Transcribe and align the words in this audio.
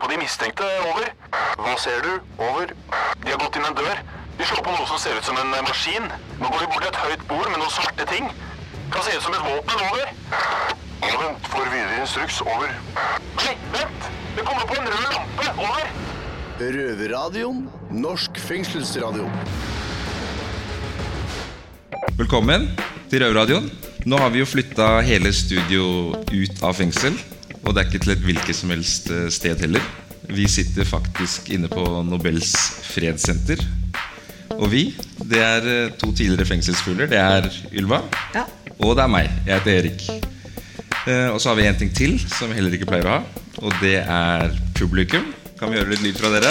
på 0.00 0.08
de 0.10 0.16
mistenkte. 0.20 0.66
Over. 0.90 1.10
Hva 1.60 1.74
ser 1.80 2.00
du? 2.04 2.12
Over. 2.40 2.72
De 3.24 3.32
har 3.32 3.40
gått 3.42 3.58
inn 3.58 3.68
en 3.68 3.76
dør. 3.76 4.00
De 4.38 4.46
slår 4.48 4.62
på 4.64 4.72
noe 4.72 4.86
som 4.88 5.00
ser 5.00 5.18
ut 5.18 5.26
som 5.26 5.36
en 5.40 5.52
eh, 5.56 5.64
maskin. 5.66 6.06
Nå 6.40 6.48
går 6.48 6.64
de 6.64 6.68
bort 6.72 6.84
til 6.86 6.92
et 6.92 7.00
høyt 7.04 7.26
bord 7.28 7.48
med 7.50 7.60
noen 7.60 7.74
svarte 7.74 8.06
ting. 8.08 8.30
Kan 8.94 9.04
se 9.04 9.16
ut 9.16 9.26
som 9.26 9.36
et 9.36 9.44
våpen. 9.44 9.82
Over. 9.90 10.14
Ja, 11.04 11.16
vent. 11.20 11.50
Får 11.52 11.68
videre 11.68 11.98
instruks. 12.00 12.40
Over. 12.46 12.72
Nei, 13.40 13.56
vent! 13.74 14.08
Det 14.36 14.46
kommer 14.46 14.68
på 14.70 14.78
en 14.78 14.88
rød 14.88 15.04
lampe. 15.16 15.50
Over. 15.66 15.92
Røverradioen. 16.60 17.66
Norsk 17.90 18.40
fengselsradio. 18.40 19.28
Velkommen 22.20 22.70
til 23.10 23.24
Røverradioen. 23.24 23.68
Nå 24.08 24.16
har 24.20 24.32
vi 24.32 24.40
jo 24.40 24.48
flytta 24.48 25.00
hele 25.04 25.32
studio 25.36 25.84
ut 26.16 26.64
av 26.64 26.76
fengsel. 26.78 27.16
Og 27.70 27.74
det 27.76 27.84
er 27.84 27.86
ikke 27.92 28.02
til 28.02 28.10
et 28.16 28.22
hvilket 28.26 28.56
som 28.58 28.70
helst 28.74 29.04
eh, 29.14 29.28
sted 29.30 29.60
heller. 29.62 29.84
Vi 30.26 30.42
sitter 30.50 30.82
faktisk 30.82 31.52
inne 31.54 31.68
på 31.70 31.84
Nobels 32.02 32.50
fredssenter. 32.82 33.60
Og 34.56 34.64
vi, 34.72 34.80
det 35.30 35.38
er 35.38 35.68
eh, 35.70 35.92
to 35.94 36.08
tidligere 36.10 36.48
fengselsfugler. 36.48 37.06
Det 37.06 37.20
er 37.20 37.46
Ylva. 37.70 38.00
Ja. 38.34 38.42
Og 38.80 38.96
det 38.98 39.04
er 39.04 39.12
meg. 39.12 39.30
Jeg 39.46 39.60
heter 39.60 39.78
Erik. 39.78 40.02
Eh, 41.06 41.28
og 41.30 41.38
så 41.38 41.52
har 41.52 41.60
vi 41.60 41.68
en 41.68 41.78
ting 41.78 41.94
til 41.94 42.18
som 42.24 42.50
vi 42.50 42.58
heller 42.58 42.74
ikke 42.74 42.90
pleier 42.90 43.06
å 43.06 43.20
ha. 43.20 43.44
Og 43.62 43.76
det 43.78 44.00
er 44.02 44.50
publikum. 44.74 45.30
Kan 45.60 45.70
vi 45.70 45.78
høre 45.78 45.94
litt 45.94 46.02
lyd 46.02 46.18
fra 46.18 46.32
dere? 46.34 46.50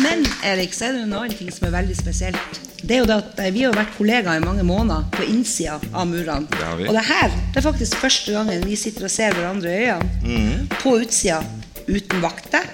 Men 0.00 0.24
Erik, 0.40 0.72
så 0.72 0.88
er 0.88 1.02
det 1.02 1.04
noe 1.12 1.28
ting 1.36 1.52
som 1.52 1.68
er 1.68 1.76
veldig 1.82 2.00
spesielt. 2.00 2.65
Det 2.86 2.94
er 2.94 3.02
jo 3.02 3.06
det 3.08 3.16
at 3.18 3.40
eh, 3.42 3.52
Vi 3.54 3.64
har 3.66 3.74
vært 3.74 3.94
kollegaer 3.96 4.38
i 4.38 4.44
mange 4.44 4.64
måneder 4.66 5.06
på 5.14 5.26
innsida 5.26 5.78
av 5.92 6.06
murene. 6.08 6.46
Det. 6.50 6.86
Og 6.86 6.94
det 6.94 7.04
her 7.08 7.32
det 7.34 7.60
er 7.60 7.66
faktisk 7.66 7.98
første 7.98 8.34
gangen 8.36 8.66
vi 8.66 8.78
sitter 8.78 9.08
og 9.08 9.12
ser 9.12 9.34
hverandre 9.34 9.72
i 9.72 9.86
øynene. 9.90 10.10
Mm. 10.22 10.68
På 10.78 10.96
utsida, 11.00 11.40
uten 11.88 12.22
vakter. 12.22 12.68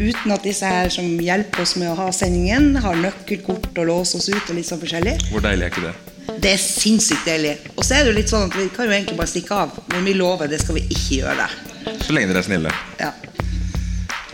Uten 0.00 0.32
at 0.32 0.46
disse 0.46 0.64
her 0.64 0.88
som 0.92 1.18
hjelper 1.20 1.64
oss 1.64 1.74
med 1.76 1.90
å 1.90 1.96
ha 1.98 2.06
sendingen, 2.14 2.72
har 2.80 2.96
nøkkelkort 2.96 3.74
og 3.74 3.90
låser 3.90 4.22
oss 4.22 4.30
ut. 4.30 4.46
og 4.46 4.56
litt 4.56 4.68
sånn 4.68 4.80
forskjellig. 4.80 5.18
Hvor 5.32 5.44
deilig 5.44 5.66
er 5.66 5.74
ikke 5.74 5.88
det? 5.88 5.96
Det 6.40 6.54
er 6.54 6.62
sinnssykt 6.62 7.26
deilig. 7.26 7.56
Og 7.74 7.84
så 7.84 7.98
er 7.98 8.06
det 8.06 8.14
jo 8.14 8.18
litt 8.20 8.32
sånn 8.32 8.46
at 8.46 8.56
vi 8.56 8.68
kan 8.72 8.86
jo 8.86 8.94
egentlig 8.94 9.18
bare 9.18 9.32
stikke 9.32 9.58
av, 9.66 9.74
men 9.92 10.06
vi 10.06 10.14
lover 10.16 10.48
det 10.48 10.62
skal 10.62 10.78
vi 10.78 10.86
ikke 10.86 11.20
gjøre. 11.24 11.48
Så 12.00 12.14
lenge 12.14 12.30
dere 12.30 12.40
er 12.40 12.46
snille. 12.46 12.72
Ja. 13.00 13.10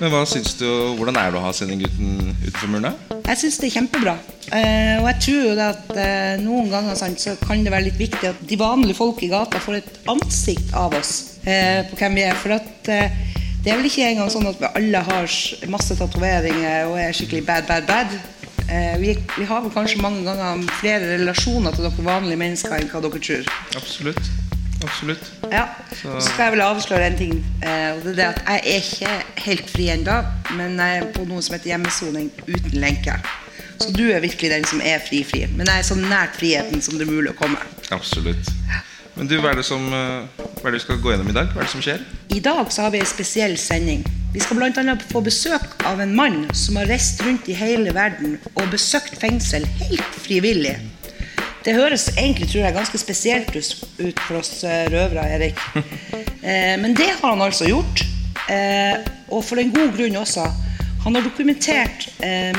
Men 0.01 0.13
hva 0.13 0.25
syns 0.29 0.57
du, 0.61 0.67
Hvordan 0.99 1.17
er 1.21 1.33
det 1.33 1.39
å 1.41 1.45
ha 1.47 1.53
Sendinggutten 1.57 2.35
utenfor 2.43 2.73
murene? 2.73 2.93
Jeg 3.27 3.41
syns 3.41 3.57
det 3.61 3.71
er 3.71 3.75
kjempebra. 3.79 4.17
Eh, 4.55 4.99
og 5.01 5.09
jeg 5.11 5.17
tror 5.25 5.47
jo 5.49 5.55
det 5.59 5.69
at 5.73 5.89
eh, 5.99 6.35
noen 6.45 6.69
ganger 6.71 6.99
sant, 6.99 7.23
så 7.23 7.35
kan 7.41 7.65
det 7.65 7.73
være 7.75 7.89
litt 7.89 7.99
viktig 7.99 8.29
at 8.29 8.45
de 8.47 8.59
vanlige 8.61 8.99
folk 8.99 9.23
i 9.25 9.31
gata 9.33 9.59
får 9.63 9.81
et 9.81 9.99
ansikt 10.13 10.77
av 10.79 10.95
oss 10.95 11.41
eh, 11.49 11.83
på 11.89 11.99
hvem 11.99 12.21
vi 12.21 12.27
er. 12.29 12.39
For 12.39 12.55
at 12.55 12.93
eh, 12.93 13.19
det 13.65 13.73
er 13.73 13.81
vel 13.81 13.89
ikke 13.89 14.07
engang 14.13 14.31
sånn 14.31 14.47
at 14.53 14.61
vi 14.63 14.71
alle 14.79 15.03
har 15.09 15.37
masse 15.73 15.99
tatoveringer 15.99 16.93
og 16.93 17.01
er 17.03 17.17
skikkelig 17.17 17.43
bad, 17.49 17.67
bad, 17.67 17.89
bad. 17.89 18.15
Eh, 18.69 18.95
vi, 19.03 19.17
vi 19.39 19.49
har 19.49 19.65
vel 19.65 19.75
kanskje 19.75 20.03
mange 20.05 20.23
ganger 20.29 20.67
flere 20.79 21.17
relasjoner 21.17 21.75
til 21.75 21.89
dere 21.89 22.07
vanlige 22.07 22.45
mennesker 22.45 22.79
enn 22.79 22.93
hva 22.93 23.03
dere 23.03 23.23
tror. 23.31 23.55
Absolutt. 23.81 24.46
Absolutt. 24.87 25.31
Ja, 25.53 25.67
Så 25.91 26.21
skal 26.29 26.45
jeg 26.45 26.55
vel 26.57 26.65
avsløre 26.67 27.11
en 27.11 27.19
ting. 27.19 27.35
Eh, 27.63 27.91
og 27.97 28.05
det 28.05 28.13
er 28.13 28.19
det 28.21 28.29
at 28.29 28.43
Jeg 28.47 28.61
er 28.63 28.85
ikke 28.85 29.45
helt 29.47 29.71
fri 29.71 29.89
ennå, 29.95 30.17
men 30.57 30.79
jeg 30.79 30.99
er 31.03 31.11
på 31.17 31.27
noe 31.29 31.43
som 31.43 31.57
heter 31.57 31.75
hjemmesoning 31.75 32.31
uten 32.47 32.79
lenke. 32.81 33.19
Så 33.79 33.93
du 33.93 34.07
er 34.09 34.21
virkelig 34.25 34.51
den 34.51 34.65
som 34.65 34.81
er 34.81 35.03
fri-fri. 35.05 35.45
Men 35.53 35.69
jeg 35.69 35.79
er 35.83 35.87
så 35.87 35.97
nært 35.99 36.37
friheten 36.39 36.83
som 36.83 36.97
det 36.97 37.07
er 37.07 37.13
mulig 37.13 37.35
å 37.35 37.39
komme. 37.39 37.61
Absolutt. 37.93 38.53
Men 39.17 39.29
du, 39.31 39.39
hva 39.41 39.55
er 39.55 39.61
det 39.61 39.65
som 39.65 39.85
eh, 39.97 40.45
Hva 40.61 40.69
er 40.69 40.75
det 40.75 40.79
vi 40.81 40.85
skal 40.85 41.01
gå 41.01 41.13
gjennom 41.13 41.31
i 41.33 41.37
dag? 41.37 41.53
Hva 41.53 41.63
er 41.63 41.69
det 41.69 41.73
som 41.73 41.85
skjer? 41.85 42.03
I 42.37 42.41
dag 42.45 42.73
så 42.73 42.87
har 42.87 42.93
vi 42.93 43.01
en 43.01 43.09
spesiell 43.09 43.57
sending. 43.61 44.05
Vi 44.35 44.43
skal 44.45 44.59
bl.a. 44.61 44.97
få 45.09 45.23
besøk 45.25 45.77
av 45.89 46.03
en 46.05 46.13
mann 46.17 46.43
som 46.57 46.77
har 46.81 46.89
reist 46.91 47.23
rundt 47.25 47.49
i 47.49 47.57
hele 47.57 47.95
verden 47.97 48.37
og 48.55 48.69
besøkt 48.75 49.17
fengsel 49.21 49.65
helt 49.81 50.19
frivillig. 50.27 50.75
Det 51.67 51.75
høres 51.75 52.13
egentlig 52.15 52.47
tror 52.47 52.63
jeg, 52.63 52.75
ganske 52.77 52.99
spesielt 53.01 53.57
ut 53.99 54.21
for 54.23 54.39
oss 54.39 54.61
eh, 54.65 54.87
røvere, 54.93 55.27
Erik. 55.37 55.63
Eh, 56.47 56.77
men 56.79 56.93
det 56.95 57.09
har 57.11 57.33
han 57.33 57.41
altså 57.43 57.67
gjort. 57.67 58.05
Eh, 58.55 59.01
og 59.35 59.41
for 59.43 59.59
en 59.59 59.73
god 59.75 59.97
grunn 59.97 60.19
også. 60.21 60.45
Han 61.03 61.17
har 61.19 61.25
dokumentert 61.25 62.07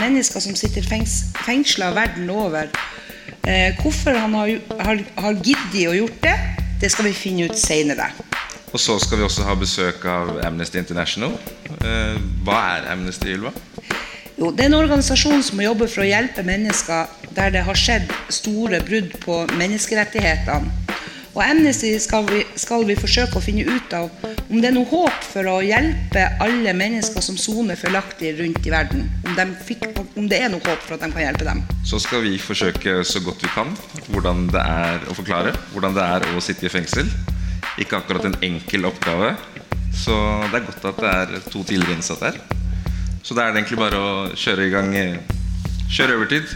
mennesker 0.01 0.43
som 0.43 0.57
sitter 0.59 0.83
fengs 0.83 1.13
fengsla 1.45 1.93
verden 1.95 2.27
over. 2.29 2.67
Hvorfor 3.79 4.17
han 4.19 4.35
har, 4.35 4.51
har, 4.83 4.99
har 5.21 5.39
giddet 5.39 5.87
å 5.87 5.95
gjort 5.95 6.19
det, 6.25 6.35
det 6.83 6.91
skal 6.91 7.07
vi 7.07 7.15
finne 7.15 7.47
ut 7.47 7.55
seinere. 7.59 8.09
Og 8.73 8.79
så 8.79 8.97
skal 8.99 9.21
vi 9.21 9.27
også 9.29 9.47
ha 9.47 9.55
besøk 9.55 10.03
av 10.11 10.35
Amnesty 10.43 10.83
International. 10.83 11.39
Hva 12.43 12.59
er 12.73 12.91
Amnesty, 12.91 13.37
Ylva? 13.37 13.55
Jo, 14.37 14.51
det 14.53 14.67
er 14.67 14.69
en 14.69 14.77
organisasjon 14.77 15.41
som 15.41 15.61
jobber 15.63 15.89
for 15.89 16.03
å 16.03 16.05
hjelpe 16.05 16.43
mennesker 16.45 17.07
der 17.33 17.55
det 17.55 17.63
har 17.65 17.77
skjedd 17.77 18.11
store 18.29 18.83
brudd 18.85 19.15
på 19.23 19.39
menneskerettighetene. 19.57 20.69
Og 21.33 21.41
Amnesty 21.41 21.91
skal 22.01 22.25
vi, 22.25 22.43
skal 22.57 22.85
vi 22.85 22.95
forsøke 22.97 23.37
å 23.37 23.41
finne 23.41 23.65
ut 23.65 23.93
av 23.93 24.07
om 24.47 24.57
det 24.61 24.69
er 24.69 24.73
noe 24.73 24.89
håp 24.89 25.25
for 25.25 25.49
å 25.49 25.55
hjelpe 25.65 26.23
alle 26.41 26.73
mennesker 26.77 27.21
som 27.21 27.37
soner 27.37 27.77
feilaktig 27.77 28.35
rundt 28.39 28.65
i 28.65 28.73
verden. 28.73 29.07
Om, 29.25 29.33
de 29.37 29.45
fikk, 29.67 29.85
om 30.17 30.29
det 30.29 30.41
er 30.41 30.53
noe 30.53 30.61
håp 30.65 30.85
for 30.85 30.97
at 30.97 31.05
de 31.05 31.11
kan 31.13 31.25
hjelpe 31.27 31.45
dem. 31.45 31.63
Så 31.85 32.01
skal 32.01 32.25
vi 32.25 32.37
forsøke 32.41 32.99
så 33.05 33.21
godt 33.25 33.45
vi 33.45 33.53
kan 33.53 33.73
hvordan 34.09 34.47
det 34.53 34.61
er 34.65 35.09
å 35.09 35.17
forklare 35.17 35.53
hvordan 35.75 35.97
det 35.97 36.05
er 36.17 36.29
å 36.33 36.45
sitte 36.45 36.69
i 36.69 36.73
fengsel. 36.73 37.09
Ikke 37.81 38.01
akkurat 38.01 38.29
en 38.29 38.37
enkel 38.45 38.89
oppgave. 38.89 39.33
Så 39.97 40.13
det 40.49 40.61
er 40.61 40.69
godt 40.69 40.89
at 40.93 41.01
det 41.01 41.17
er 41.23 41.49
to 41.49 41.61
tidligere 41.61 41.97
innsatte 41.97 42.31
her. 42.31 42.56
Så 43.27 43.35
da 43.35 43.43
er 43.43 43.51
det 43.51 43.59
egentlig 43.59 43.81
bare 43.81 43.97
å 43.99 44.11
kjøre 44.39 44.65
i 44.69 44.71
gang 44.71 44.93
eh, 44.95 45.17
Kjøre 45.91 46.15
overtid. 46.15 46.47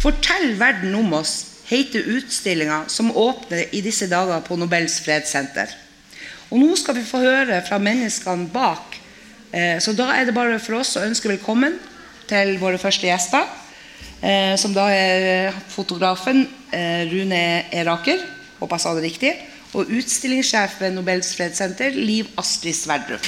Fortell 0.00 0.54
verden 0.56 0.94
om 0.96 1.10
oss 1.16 1.64
heter 1.68 2.06
utstillinga 2.12 2.82
som 2.92 3.10
åpner 3.12 3.72
i 3.76 3.82
disse 3.84 4.08
dager 4.08 4.40
på 4.44 4.56
Nobels 4.60 4.98
fredssenter. 5.04 5.72
Og 6.48 6.60
nå 6.60 6.76
skal 6.76 6.96
vi 6.96 7.04
få 7.04 7.20
høre 7.24 7.60
fra 7.64 7.78
menneskene 7.80 8.48
bak. 8.52 8.96
Eh, 9.52 9.78
Så 9.80 9.96
da 9.96 10.10
er 10.12 10.28
det 10.28 10.36
bare 10.36 10.58
for 10.60 10.80
oss 10.80 10.96
å 10.96 11.04
ønske 11.08 11.28
velkommen 11.32 11.78
til 12.28 12.58
våre 12.60 12.80
første 12.80 13.08
gjester. 13.08 13.48
eh, 14.22 14.56
Som 14.56 14.74
da 14.76 14.88
er 14.92 15.52
fotografen 15.72 16.48
Rune 16.72 17.64
Eraker, 17.72 18.20
håper 18.60 18.76
jeg 18.76 18.84
sa 18.84 18.94
det 18.94 19.08
riktig. 19.08 19.49
Og 19.74 19.86
utstillingssjef 19.86 20.80
ved 20.80 20.96
Nobels 20.96 21.34
fredssenter, 21.36 21.94
Liv 21.94 22.26
Astrid 22.40 22.74
Sverdrup. 22.74 23.26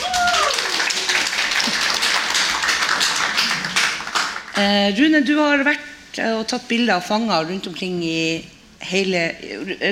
Eh, 4.59 4.89
Rune, 4.99 5.23
du 5.27 5.37
har 5.39 5.63
vært 5.65 6.19
eh, 6.19 6.35
og 6.37 6.49
tatt 6.51 6.67
bilder 6.69 6.99
av 6.99 7.07
fanger 7.07 7.47
rundt 7.49 7.69
omkring 7.71 8.03
i 8.05 8.43
hele, 8.83 9.21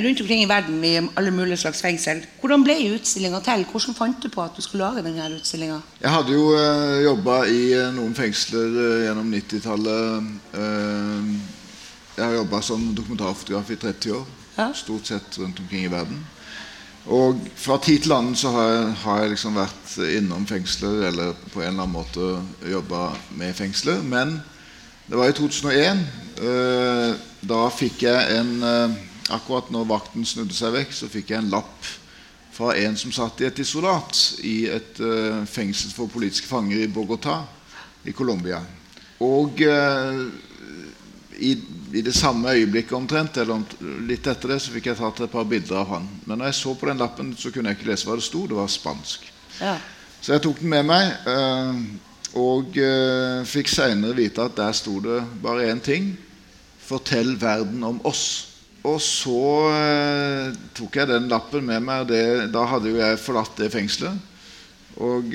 rundt 0.05 0.21
omkring 0.21 0.43
i 0.43 0.49
verden 0.49 0.85
i 0.85 0.97
alle 0.99 1.31
mulige 1.31 1.57
slags 1.57 1.83
fengsel. 1.83 2.25
Hvordan 2.41 2.65
ble 2.67 2.77
utstillinga 2.95 3.41
til? 3.47 3.65
Hvordan 3.71 3.97
fant 3.97 4.19
du 4.23 4.29
på 4.29 4.43
at 4.43 4.57
du 4.57 4.63
skulle 4.63 4.85
lage 4.85 5.05
denne 5.07 5.31
utstillinga? 5.37 5.79
Jeg 6.03 6.11
hadde 6.11 6.35
jo 6.35 6.51
eh, 6.59 6.99
jobba 7.05 7.39
i 7.47 7.63
eh, 7.79 7.93
noen 7.95 8.15
fengsler 8.19 8.75
gjennom 9.07 9.31
90-tallet. 9.35 10.35
Eh, 10.59 11.33
jeg 12.19 12.27
har 12.27 12.37
jobba 12.41 12.61
som 12.61 12.91
dokumentarfotograf 12.97 13.71
i 13.71 13.81
30 13.87 14.19
år. 14.19 14.29
Ja. 14.59 14.73
Stort 14.75 15.07
sett 15.07 15.39
rundt 15.39 15.63
omkring 15.63 15.87
i 15.87 15.93
verden. 15.93 16.21
Og 17.09 17.39
fra 17.57 17.79
tid 17.81 18.05
til 18.05 18.13
annen 18.13 18.37
så 18.37 18.53
har 18.53 18.67
jeg, 18.69 18.89
har 19.05 19.21
jeg 19.23 19.33
liksom 19.33 19.57
vært 19.57 19.95
innom 20.19 20.45
fengsler 20.49 21.07
eller 21.09 21.33
på 21.49 21.63
en 21.63 21.71
eller 21.71 21.87
annen 21.87 21.95
måte 21.95 22.27
jobba 22.69 23.15
med 23.41 23.57
fengsler. 23.57 24.03
Men 24.05 24.37
det 25.09 25.19
var 25.19 25.31
i 25.31 25.37
2001. 25.37 26.03
Eh, 26.41 27.15
da 27.41 27.63
fikk 27.73 28.05
jeg 28.09 28.41
en 28.41 28.53
eh, 28.65 28.99
Akkurat 29.31 29.69
når 29.71 29.85
vakten 29.87 30.25
snudde 30.27 30.57
seg 30.59 30.73
vekk, 30.75 30.91
så 30.91 31.07
fikk 31.07 31.29
jeg 31.31 31.39
en 31.39 31.53
lapp 31.53 31.85
fra 32.51 32.73
en 32.75 32.97
som 32.99 33.13
satt 33.15 33.39
i 33.39 33.47
et 33.47 33.61
isolat 33.63 34.19
i 34.43 34.65
et 34.67 34.99
eh, 34.99 35.45
fengsel 35.47 35.93
for 35.95 36.11
politiske 36.11 36.51
fanger 36.51 36.83
i 36.83 36.89
Bogotá 36.91 37.37
i 38.03 38.15
Colombia. 38.17 38.59
Og 39.23 39.63
eh, 39.63 40.25
i, 41.39 41.55
i 41.93 42.03
det 42.03 42.15
samme 42.15 42.53
øyeblikket 42.55 42.95
omtrent, 42.95 43.39
eller 43.41 43.63
litt 44.07 44.27
etter 44.31 44.55
det, 44.55 44.61
så 44.63 44.75
fikk 44.75 44.91
jeg 44.91 44.99
tatt 45.01 45.23
et 45.25 45.33
par 45.33 45.47
bilder 45.49 45.81
av 45.83 45.89
han. 45.97 46.07
Men 46.25 46.41
når 46.41 46.51
jeg 46.51 46.59
så 46.61 46.75
på 46.79 46.89
den 46.91 47.01
lappen, 47.03 47.33
så 47.39 47.51
kunne 47.51 47.73
jeg 47.73 47.81
ikke 47.81 47.91
lese 47.91 48.09
hva 48.09 48.19
det 48.19 48.27
sto. 48.27 48.45
Det 48.47 48.59
var 48.59 48.71
spansk. 48.71 49.27
Ja. 49.59 49.75
Så 50.21 50.35
jeg 50.35 50.45
tok 50.45 50.61
den 50.61 50.73
med 50.75 50.87
meg, 50.87 51.11
eh, 51.33 51.81
og 52.41 52.77
eh, 52.79 53.41
fikk 53.49 53.73
seinere 53.73 54.19
vite 54.19 54.45
at 54.45 54.59
der 54.59 54.77
sto 54.77 54.99
det 55.03 55.23
bare 55.43 55.71
én 55.73 55.83
ting. 55.83 56.13
Fortell 56.85 57.35
verden 57.41 57.83
om 57.87 57.99
oss. 58.07 58.25
Og 58.87 59.01
så 59.05 59.43
eh, 59.75 60.53
tok 60.77 61.01
jeg 61.01 61.11
den 61.11 61.29
lappen 61.33 61.67
med 61.67 61.83
meg. 61.85 62.05
og 62.05 62.13
Det, 62.13 62.53
da 62.55 62.67
hadde 62.71 62.93
jo 62.93 63.01
jeg 63.01 63.23
forlatt 63.25 63.59
det 63.59 63.73
fengselet. 63.75 64.29
Og 65.01 65.35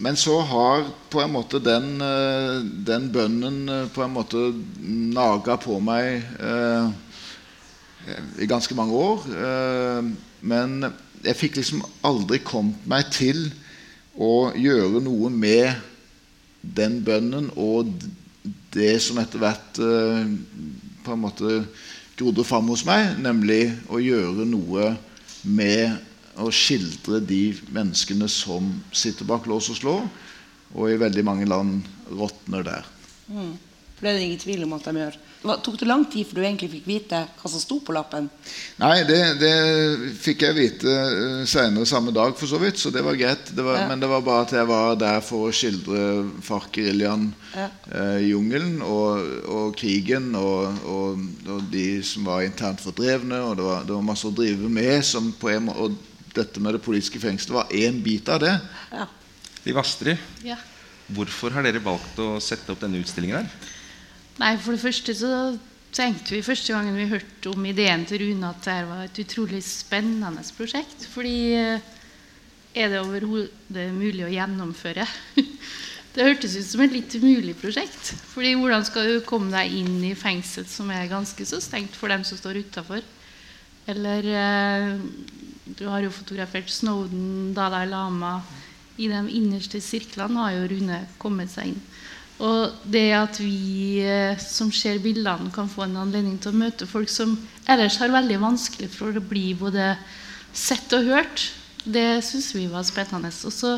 men 0.00 0.16
så 0.16 0.38
har 0.48 0.86
på 1.12 1.20
en 1.20 1.32
måte 1.34 1.60
den, 1.60 2.00
eh, 2.00 2.60
den 2.86 3.10
bønnen 3.12 3.68
eh, 3.68 3.86
på 3.92 4.04
en 4.04 4.14
måte 4.14 4.46
naga 5.12 5.58
på 5.60 5.76
meg 5.84 6.22
eh, 6.40 6.88
i 8.40 8.48
ganske 8.48 8.74
mange 8.74 8.96
år. 8.96 9.26
Eh, 9.28 10.10
men 10.40 10.88
jeg 11.20 11.36
fikk 11.36 11.60
liksom 11.60 11.84
aldri 12.06 12.40
kommet 12.40 12.86
meg 12.88 13.12
til 13.12 13.50
å 14.16 14.50
gjøre 14.56 15.02
noe 15.04 15.28
med 15.32 15.76
den 16.60 17.00
bønnen 17.04 17.50
og 17.60 17.92
det 18.72 18.94
som 19.04 19.20
etter 19.20 19.42
hvert 19.42 19.80
eh, 19.84 20.24
på 21.04 21.12
en 21.12 21.24
måte 21.26 21.62
grodde 22.20 22.44
fram 22.44 22.68
hos 22.72 22.84
meg, 22.88 23.16
nemlig 23.20 23.66
å 23.88 24.00
gjøre 24.00 24.48
noe 24.48 24.94
med 25.44 25.96
å 26.38 26.50
skildre 26.54 27.20
de 27.24 27.42
menneskene 27.74 28.28
som 28.30 28.70
sitter 28.92 29.26
bak 29.28 29.48
lås 29.50 29.70
og 29.72 29.80
slå, 29.80 29.96
og 30.70 30.86
i 30.86 31.00
veldig 31.00 31.24
mange 31.26 31.48
land 31.50 31.82
råtner 32.14 32.62
der. 32.66 32.86
Mm. 33.30 33.56
For 33.96 34.06
det 34.06 34.12
er 34.12 34.16
det 34.16 34.28
ingen 34.28 34.40
tvil 34.40 34.62
om 34.64 34.78
at 34.78 34.86
de 34.86 34.96
gjør. 34.96 35.16
Hva, 35.40 35.54
tok 35.64 35.78
det 35.80 35.86
lang 35.88 36.02
tid 36.12 36.24
før 36.28 36.36
du 36.36 36.42
egentlig 36.44 36.68
fikk 36.74 36.86
vite 36.88 37.18
hva 37.40 37.48
som 37.48 37.60
sto 37.62 37.78
på 37.84 37.94
lappen? 37.96 38.26
Nei, 38.80 39.02
det, 39.08 39.18
det 39.40 39.52
fikk 40.20 40.44
jeg 40.44 40.56
vite 40.56 40.92
uh, 40.92 41.44
senere 41.48 41.88
samme 41.88 42.12
dag, 42.12 42.34
for 42.36 42.48
så 42.48 42.60
vidt, 42.60 42.80
så 42.80 42.92
det 42.92 43.00
var 43.04 43.16
greit. 43.16 43.52
Det 43.56 43.64
var, 43.64 43.78
Ja. 43.80 43.86
Men 43.88 44.00
det 44.00 44.10
var 44.12 44.24
bare 44.24 44.44
at 44.44 44.52
jeg 44.56 44.68
var 44.68 44.98
der 45.00 45.20
for 45.24 45.48
å 45.48 45.54
skildre 45.56 46.02
FARC-geriljaen 46.44 47.30
Ja. 47.56 47.68
eh, 47.88 48.18
jungelen 48.28 48.82
og, 48.84 49.24
og 49.48 49.72
krigen 49.80 50.34
og, 50.38 50.84
og, 50.84 51.24
og 51.48 51.64
de 51.72 51.86
som 52.04 52.28
var 52.28 52.44
internt 52.44 52.84
fordrevne. 52.84 53.40
Og 53.48 53.56
det 53.56 53.64
var, 53.64 53.88
det 53.88 53.96
var 53.96 54.06
masse 54.12 54.28
å 54.28 54.36
drive 54.36 54.68
med. 54.68 55.00
Som 55.08 55.32
på 55.40 55.52
en, 55.54 55.68
måte 55.70 56.09
dette 56.36 56.60
med 56.62 56.76
det 56.76 56.82
politiske 56.84 57.20
fengselet 57.22 57.56
var 57.56 57.72
én 57.74 58.00
bit 58.04 58.28
av 58.32 58.40
det. 58.42 58.54
Ja. 58.92 59.06
I 59.66 59.72
Vastrid, 59.76 60.16
Ja. 60.44 60.56
hvorfor 61.12 61.52
har 61.52 61.62
dere 61.62 61.82
valgt 61.84 62.18
å 62.18 62.40
sette 62.40 62.72
opp 62.72 62.80
denne 62.80 63.00
utstillingen 63.02 63.42
her? 63.42 63.50
Nei, 64.40 64.56
for 64.56 64.72
det 64.72 64.80
første 64.80 65.14
så 65.14 65.58
tenkte 65.92 66.36
vi 66.36 66.42
første 66.46 66.72
gangen 66.72 66.96
vi 66.96 67.08
hørte 67.10 67.50
om 67.50 67.64
ideen 67.66 68.06
til 68.06 68.22
Rune 68.22 68.48
at 68.54 68.62
det 68.64 68.78
var 68.88 69.04
et 69.04 69.18
utrolig 69.24 69.60
spennende 69.66 70.44
prosjekt. 70.56 71.06
Fordi 71.12 71.52
eh, 71.58 71.80
er 72.74 72.88
det 72.92 73.02
overhodet 73.02 73.90
mulig 73.92 74.24
å 74.26 74.34
gjennomføre? 74.34 75.06
Det 76.10 76.24
hørtes 76.26 76.56
ut 76.58 76.66
som 76.66 76.80
et 76.82 76.90
litt 76.90 77.12
umulig 77.22 77.52
prosjekt. 77.60 78.08
Fordi 78.32 78.56
hvordan 78.58 78.82
skal 78.82 79.06
du 79.06 79.20
komme 79.22 79.52
deg 79.54 79.76
inn 79.78 80.00
i 80.08 80.16
fengsel 80.18 80.64
som 80.66 80.88
er 80.90 81.06
ganske 81.06 81.44
så 81.46 81.60
stengt 81.62 81.94
for 81.94 82.10
dem 82.10 82.24
som 82.26 82.34
står 82.40 82.58
utafor? 82.64 83.04
Eller 83.86 84.26
eh, 84.26 85.04
Du 85.78 85.86
har 85.86 86.02
jo 86.02 86.10
fotografert 86.10 86.70
Snowden, 86.70 87.52
Dalai 87.54 87.86
Lama. 87.86 88.40
I 89.00 89.08
de 89.08 89.20
innerste 89.32 89.80
sirklene 89.82 90.42
har 90.42 90.56
jo 90.56 90.66
Rune 90.72 91.04
kommet 91.20 91.52
seg 91.52 91.72
inn. 91.72 91.82
Og 92.40 92.76
det 92.88 93.10
at 93.12 93.36
vi 93.42 94.00
eh, 94.00 94.38
som 94.40 94.70
ser 94.72 95.00
bildene, 95.04 95.52
kan 95.52 95.68
få 95.68 95.84
en 95.84 95.98
anledning 96.00 96.38
til 96.40 96.54
å 96.54 96.60
møte 96.62 96.88
folk 96.88 97.10
som 97.12 97.34
ellers 97.68 97.98
har 98.00 98.12
veldig 98.12 98.38
vanskelig 98.40 98.88
for 98.94 99.16
å 99.16 99.24
bli 99.24 99.50
både 99.58 99.92
sett 100.56 100.92
og 100.96 101.10
hørt, 101.12 101.50
det 101.84 102.22
syns 102.24 102.50
vi 102.56 102.64
var 102.72 102.86
spennende. 102.88 103.28
Og 103.28 103.52
så 103.52 103.76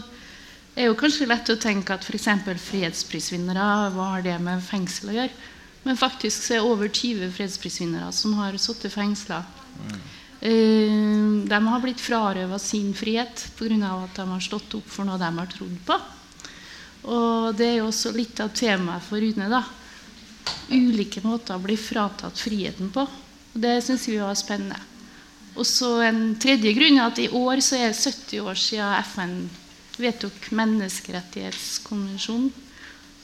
er 0.78 0.88
jo 0.88 0.98
kanskje 0.98 1.28
lett 1.28 1.50
å 1.52 1.58
tenke 1.60 1.94
at 1.94 2.06
f.eks. 2.06 2.30
fredsprisvinnere, 2.70 3.66
hva 3.94 4.12
har 4.14 4.24
det 4.24 4.38
med 4.42 4.62
fengsel 4.64 5.10
å 5.10 5.18
gjøre? 5.18 5.50
Men 5.82 5.98
faktisk 5.98 6.46
så 6.46 6.54
er 6.54 6.62
det 6.62 6.70
over 6.70 6.88
20 6.88 7.34
fredsprisvinnere 7.34 8.12
som 8.14 8.38
har 8.38 8.54
sittet 8.62 8.94
fengsla. 8.94 9.42
Eh, 9.90 10.21
de 10.42 11.58
har 11.68 11.82
blitt 11.82 12.00
frarøva 12.02 12.58
sin 12.58 12.90
frihet 12.98 13.44
pga. 13.58 13.92
at 14.04 14.16
de 14.16 14.26
har 14.26 14.40
stått 14.40 14.74
opp 14.74 14.88
for 14.90 15.04
noe 15.06 15.18
de 15.18 15.38
har 15.38 15.46
trodd 15.46 15.78
på. 15.86 15.98
Og 17.02 17.56
det 17.58 17.66
er 17.66 17.76
jo 17.78 17.86
også 17.90 18.12
litt 18.14 18.40
av 18.40 18.50
temaet 18.54 19.02
for 19.06 19.20
Rune. 19.22 19.48
da. 19.48 19.64
Ulike 20.70 21.20
måter 21.22 21.54
å 21.54 21.62
bli 21.62 21.76
fratatt 21.76 22.38
friheten 22.38 22.90
på. 22.90 23.00
Og 23.02 23.60
Det 23.60 23.82
syns 23.84 24.08
vi 24.08 24.18
var 24.18 24.34
spennende. 24.34 24.80
Og 25.54 25.66
så 25.66 26.02
En 26.02 26.36
tredje 26.36 26.72
grunn 26.72 26.98
er 26.98 27.06
at 27.06 27.18
i 27.18 27.28
år 27.28 27.60
så 27.60 27.76
er 27.76 27.88
det 27.92 28.00
70 28.00 28.40
år 28.40 28.54
siden 28.54 29.04
FN 29.04 29.50
vedtok 29.98 30.50
menneskerettighetskonvensjonen. 30.50 32.52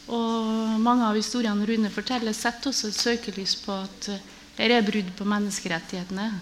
Og 0.08 0.80
mange 0.80 1.04
av 1.04 1.14
historiene 1.16 1.66
Rune 1.66 1.90
forteller, 1.90 2.32
setter 2.32 2.68
også 2.70 2.88
et 2.88 2.94
søkelys 2.94 3.54
på 3.64 3.72
at 3.72 4.08
det 4.56 4.70
er 4.70 4.82
brudd 4.82 5.16
på 5.16 5.24
menneskerettighetene. 5.24 6.40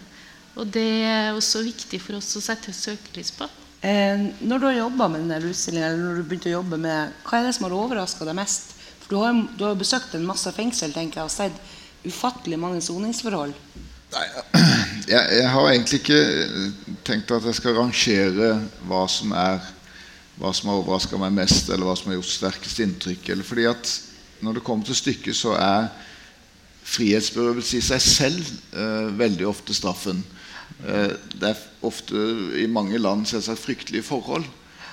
Og 0.57 0.69
det 0.73 0.89
er 1.05 1.37
også 1.37 1.63
viktig 1.67 2.01
for 2.01 2.19
oss 2.19 2.33
å 2.39 2.43
sette 2.45 2.73
søkelys 2.73 3.33
på. 3.37 3.49
Eh, 3.85 4.23
når 4.41 4.59
du 4.59 4.67
har 4.71 4.79
jobba 4.79 5.09
med 5.13 5.27
denne 5.27 5.53
utstillingen, 5.53 5.91
eller 5.91 6.05
når 6.05 6.21
du 6.21 6.29
begynte 6.29 6.51
å 6.51 6.57
jobbe 6.59 6.79
med 6.81 7.19
hva 7.27 7.39
er 7.39 7.47
det 7.47 7.55
som 7.57 7.69
har 7.69 7.77
overraska 7.77 8.27
deg 8.27 8.39
mest? 8.39 8.73
For 9.03 9.13
du 9.13 9.19
har, 9.21 9.43
du 9.59 9.67
har 9.69 9.77
besøkt 9.79 10.17
en 10.17 10.27
masse 10.27 10.51
fengsel 10.57 10.97
tenker 10.97 11.21
jeg, 11.21 11.29
og 11.29 11.35
sett 11.35 12.07
ufattelig 12.07 12.59
mange 12.61 12.81
soningsforhold. 12.85 13.55
Jeg, 15.07 15.23
jeg 15.39 15.49
har 15.53 15.69
egentlig 15.69 15.99
ikke 16.01 16.17
eh, 16.19 16.87
tenkt 17.07 17.31
at 17.31 17.45
jeg 17.47 17.55
skal 17.59 17.77
rangere 17.77 18.49
hva 18.89 19.05
som 19.11 19.31
er 19.39 19.61
hva 20.37 20.53
som 20.53 20.71
har 20.71 20.81
overraska 20.81 21.19
meg 21.21 21.35
mest, 21.37 21.71
eller 21.71 21.89
hva 21.89 21.95
som 21.97 22.11
har 22.11 22.19
gjort 22.19 22.33
sterkest 22.33 22.81
inntrykk. 22.85 23.29
Eller 23.33 23.47
fordi 23.47 23.69
at 23.71 23.93
når 24.45 24.59
det 24.59 24.65
kommer 24.67 24.89
til 24.89 24.99
stykket, 24.99 25.37
så 25.37 25.55
er 25.57 25.89
frihetsberøvelse 26.87 27.79
i 27.79 27.85
seg 27.85 28.03
selv 28.05 28.51
eh, 28.77 29.09
veldig 29.19 29.49
ofte 29.49 29.75
straffen. 29.75 30.21
Eh, 30.85 31.13
det 31.41 31.51
er 31.53 31.65
ofte 31.87 32.23
i 32.61 32.67
mange 32.71 32.99
land 32.99 33.27
selvsagt 33.29 33.65
fryktelige 33.65 34.07
forhold. 34.07 34.47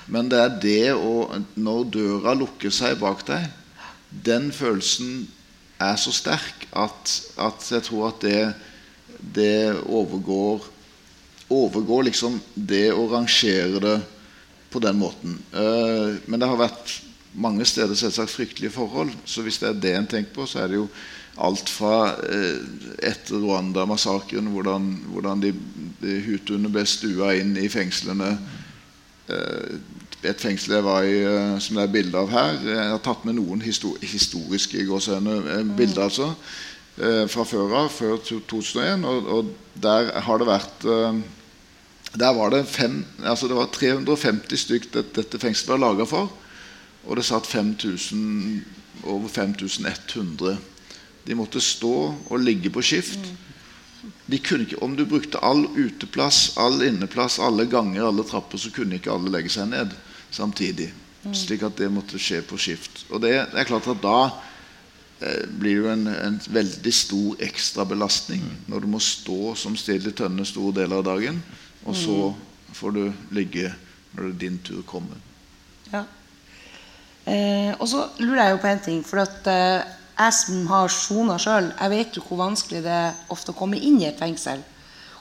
Men 0.06 0.28
det 0.28 0.40
er 0.40 0.58
det 0.60 0.92
å 0.94 1.30
Når 1.56 1.84
døra 1.94 2.34
lukker 2.36 2.72
seg 2.74 2.98
bak 3.00 3.24
deg, 3.26 3.48
den 4.10 4.50
følelsen 4.52 5.26
er 5.82 5.96
så 5.98 6.12
sterk 6.14 6.68
at, 6.70 7.14
at 7.40 7.66
jeg 7.70 7.82
tror 7.88 8.12
at 8.12 8.20
det, 8.22 8.54
det 9.18 9.74
overgår 9.84 10.70
Overgår 11.52 12.06
liksom 12.06 12.38
det 12.54 12.88
å 12.94 13.04
rangere 13.10 13.80
det 13.82 13.98
på 14.72 14.80
den 14.80 14.96
måten. 14.96 15.36
Eh, 15.52 16.16
men 16.24 16.40
det 16.40 16.48
har 16.48 16.56
vært 16.58 16.94
mange 17.36 17.66
steder 17.68 17.94
selvsagt 17.98 18.32
fryktelige 18.32 18.72
forhold. 18.74 19.12
Så 19.28 19.44
hvis 19.44 19.60
det 19.60 19.68
er 19.68 19.82
det 19.82 19.92
en 19.98 20.08
tenker 20.08 20.32
på, 20.34 20.46
så 20.48 20.62
er 20.62 20.72
det 20.72 20.80
jo 20.80 20.88
alt 21.36 21.70
fra 21.72 22.14
eh, 22.30 22.60
etter 23.02 23.40
Rwanda-massakren, 23.42 24.52
hvordan, 24.54 24.90
hvordan 25.10 25.42
de, 25.42 25.50
de 26.02 26.18
hutuene 26.28 26.70
ble 26.72 26.84
stua 26.86 27.32
inn 27.38 27.56
i 27.58 27.68
fengslene. 27.72 28.36
Eh, 29.28 29.74
et 30.24 30.40
fengsel 30.40 30.78
jeg 30.78 30.84
var 30.86 31.04
i, 31.04 31.18
eh, 31.26 31.56
som 31.60 31.76
det 31.76 31.84
er 31.84 31.92
bilde 31.92 32.16
av 32.16 32.30
her 32.32 32.54
Jeg 32.64 32.92
har 32.94 33.00
tatt 33.04 33.26
med 33.28 33.36
noen 33.36 33.60
histor 33.64 33.98
historiske 34.00 34.84
bilder, 35.76 36.02
altså. 36.06 36.30
eh, 36.98 37.24
Fra 37.28 37.44
før 37.44 37.74
av, 37.82 37.90
før 37.92 38.20
2001. 38.22 39.04
Og, 39.04 39.32
og 39.38 39.80
der 39.82 40.12
har 40.20 40.38
det 40.38 40.48
vært 40.48 40.86
der 42.14 42.30
var 42.30 42.52
det, 42.54 42.60
fem, 42.70 43.00
altså 43.26 43.48
det 43.50 43.56
var 43.58 43.72
350 43.74 44.60
stykk 44.60 44.84
dette 44.94 45.38
fengselet 45.42 45.72
var 45.74 45.80
laga 45.82 46.04
for. 46.06 46.30
Og 47.04 47.18
det 47.18 47.24
satt 47.26 47.48
5000, 47.50 48.62
over 49.02 49.28
5100. 49.28 50.54
De 51.24 51.36
måtte 51.38 51.62
stå 51.62 51.94
og 52.14 52.40
ligge 52.42 52.70
på 52.72 52.82
skift. 52.84 53.20
De 54.26 54.38
kunne 54.38 54.66
ikke, 54.66 54.82
Om 54.82 54.96
du 54.96 55.04
brukte 55.08 55.40
all 55.40 55.66
uteplass, 55.76 56.56
all 56.60 56.82
inneplass, 56.84 57.38
alle 57.38 57.66
ganger, 57.66 58.04
alle 58.04 58.24
trapper, 58.24 58.58
så 58.58 58.72
kunne 58.72 58.98
ikke 58.98 59.12
alle 59.12 59.32
legge 59.32 59.52
seg 59.52 59.70
ned 59.72 59.94
samtidig. 60.30 60.90
Slik 61.32 61.62
at 61.64 61.78
det 61.80 61.88
måtte 61.92 62.20
skje 62.20 62.42
på 62.44 62.58
skift. 62.60 63.06
Og 63.10 63.22
det, 63.24 63.32
det 63.52 63.60
er 63.62 63.68
klart 63.68 63.88
at 63.88 64.02
da 64.02 64.18
eh, 65.24 65.46
blir 65.48 65.78
det 65.78 65.78
jo 65.78 65.92
en, 65.92 66.08
en 66.12 66.36
veldig 66.52 66.92
stor 66.92 67.44
ekstrabelastning 67.46 68.44
når 68.68 68.84
du 68.84 68.90
må 68.92 69.00
stå 69.00 69.54
som 69.56 69.78
stille 69.80 70.12
tønne 70.12 70.44
store 70.44 70.82
deler 70.82 71.00
av 71.00 71.06
dagen, 71.08 71.40
og 71.84 71.96
så 71.96 72.18
får 72.76 72.96
du 72.96 73.02
ligge 73.36 73.70
når 74.12 74.28
det 74.28 74.34
er 74.34 74.42
din 74.44 74.60
tur 74.64 74.84
kommer. 74.88 75.16
Ja. 75.92 76.04
Eh, 77.24 77.72
og 77.78 77.88
så 77.88 78.04
lurer 78.20 78.42
jeg 78.42 78.54
jo 78.54 78.62
på 78.62 78.70
en 78.70 78.84
ting. 78.84 79.00
For 79.06 79.24
at 79.24 79.48
eh, 79.48 79.94
jeg 80.14 80.36
som 80.36 80.66
har 80.70 80.92
sona 80.92 81.38
sjøl, 81.42 81.72
jeg 81.74 81.90
vet 81.90 82.16
jo 82.16 82.22
hvor 82.26 82.44
vanskelig 82.44 82.84
det 82.84 82.94
er 82.94 83.16
ofte 83.34 83.50
å 83.50 83.58
komme 83.58 83.80
inn 83.80 83.98
i 84.02 84.08
et 84.08 84.20
fengsel. 84.20 84.62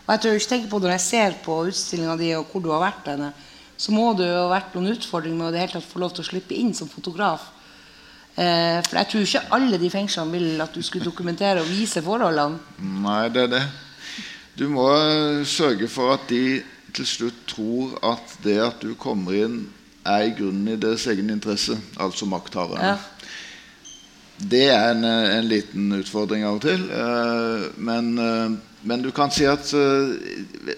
Og 0.03 0.11
jeg 0.11 0.21
tror 0.21 0.37
ikke 0.37 0.49
tenker 0.51 0.69
på 0.69 0.79
Når 0.83 0.91
jeg 0.97 1.03
ser 1.05 1.35
på 1.45 1.57
utstillinga 1.69 2.17
di 2.19 2.33
og 2.35 2.51
hvor 2.51 2.61
du 2.63 2.69
har 2.73 2.83
vært 2.83 3.07
henne, 3.13 3.31
så 3.77 3.91
må 3.95 4.11
det 4.17 4.27
jo 4.27 4.41
ha 4.43 4.51
vært 4.51 4.75
noen 4.75 4.93
utfordringer 4.93 5.39
med 5.39 5.47
å 5.47 5.53
det 5.53 5.63
hele 5.63 5.75
tatt 5.77 5.89
få 5.89 6.01
lov 6.03 6.13
til 6.13 6.23
å 6.23 6.27
slippe 6.27 6.55
inn 6.55 6.73
som 6.77 6.91
fotograf. 6.91 7.47
Eh, 8.35 8.79
for 8.85 8.99
jeg 8.99 9.09
tror 9.09 9.25
ikke 9.25 9.43
alle 9.57 9.79
de 9.81 9.89
fengslene 9.93 10.33
vil 10.33 10.61
at 10.63 10.75
du 10.75 10.81
skulle 10.85 11.05
dokumentere 11.05 11.63
og 11.63 11.71
vise 11.71 12.01
forholdene. 12.05 12.59
Nei, 13.03 13.25
det 13.33 13.47
er 13.47 13.51
det. 13.55 13.63
Du 14.59 14.67
må 14.69 14.87
eh, 14.93 15.41
sørge 15.49 15.89
for 15.89 16.13
at 16.15 16.27
de 16.29 16.61
til 16.93 17.09
slutt 17.09 17.39
tror 17.49 17.95
at 18.05 18.35
det 18.43 18.59
at 18.61 18.83
du 18.83 18.93
kommer 18.99 19.37
inn, 19.37 19.63
er 20.05 20.27
i 20.27 20.33
grunnen 20.35 20.67
i 20.73 20.79
deres 20.79 21.05
egen 21.07 21.31
interesse, 21.31 21.77
altså 21.95 22.27
makthaverne. 22.29 22.93
Ja. 22.93 23.39
Det 24.37 24.65
er 24.71 24.91
en, 24.91 25.03
eh, 25.05 25.37
en 25.37 25.47
liten 25.47 25.91
utfordring 25.99 26.43
av 26.45 26.57
og 26.57 26.61
til. 26.61 26.89
eh, 26.89 27.69
Men, 27.77 28.17
eh, 28.17 28.57
men 28.83 29.01
du 29.01 29.11
kan 29.11 29.31
si 29.31 29.45
at 29.45 29.71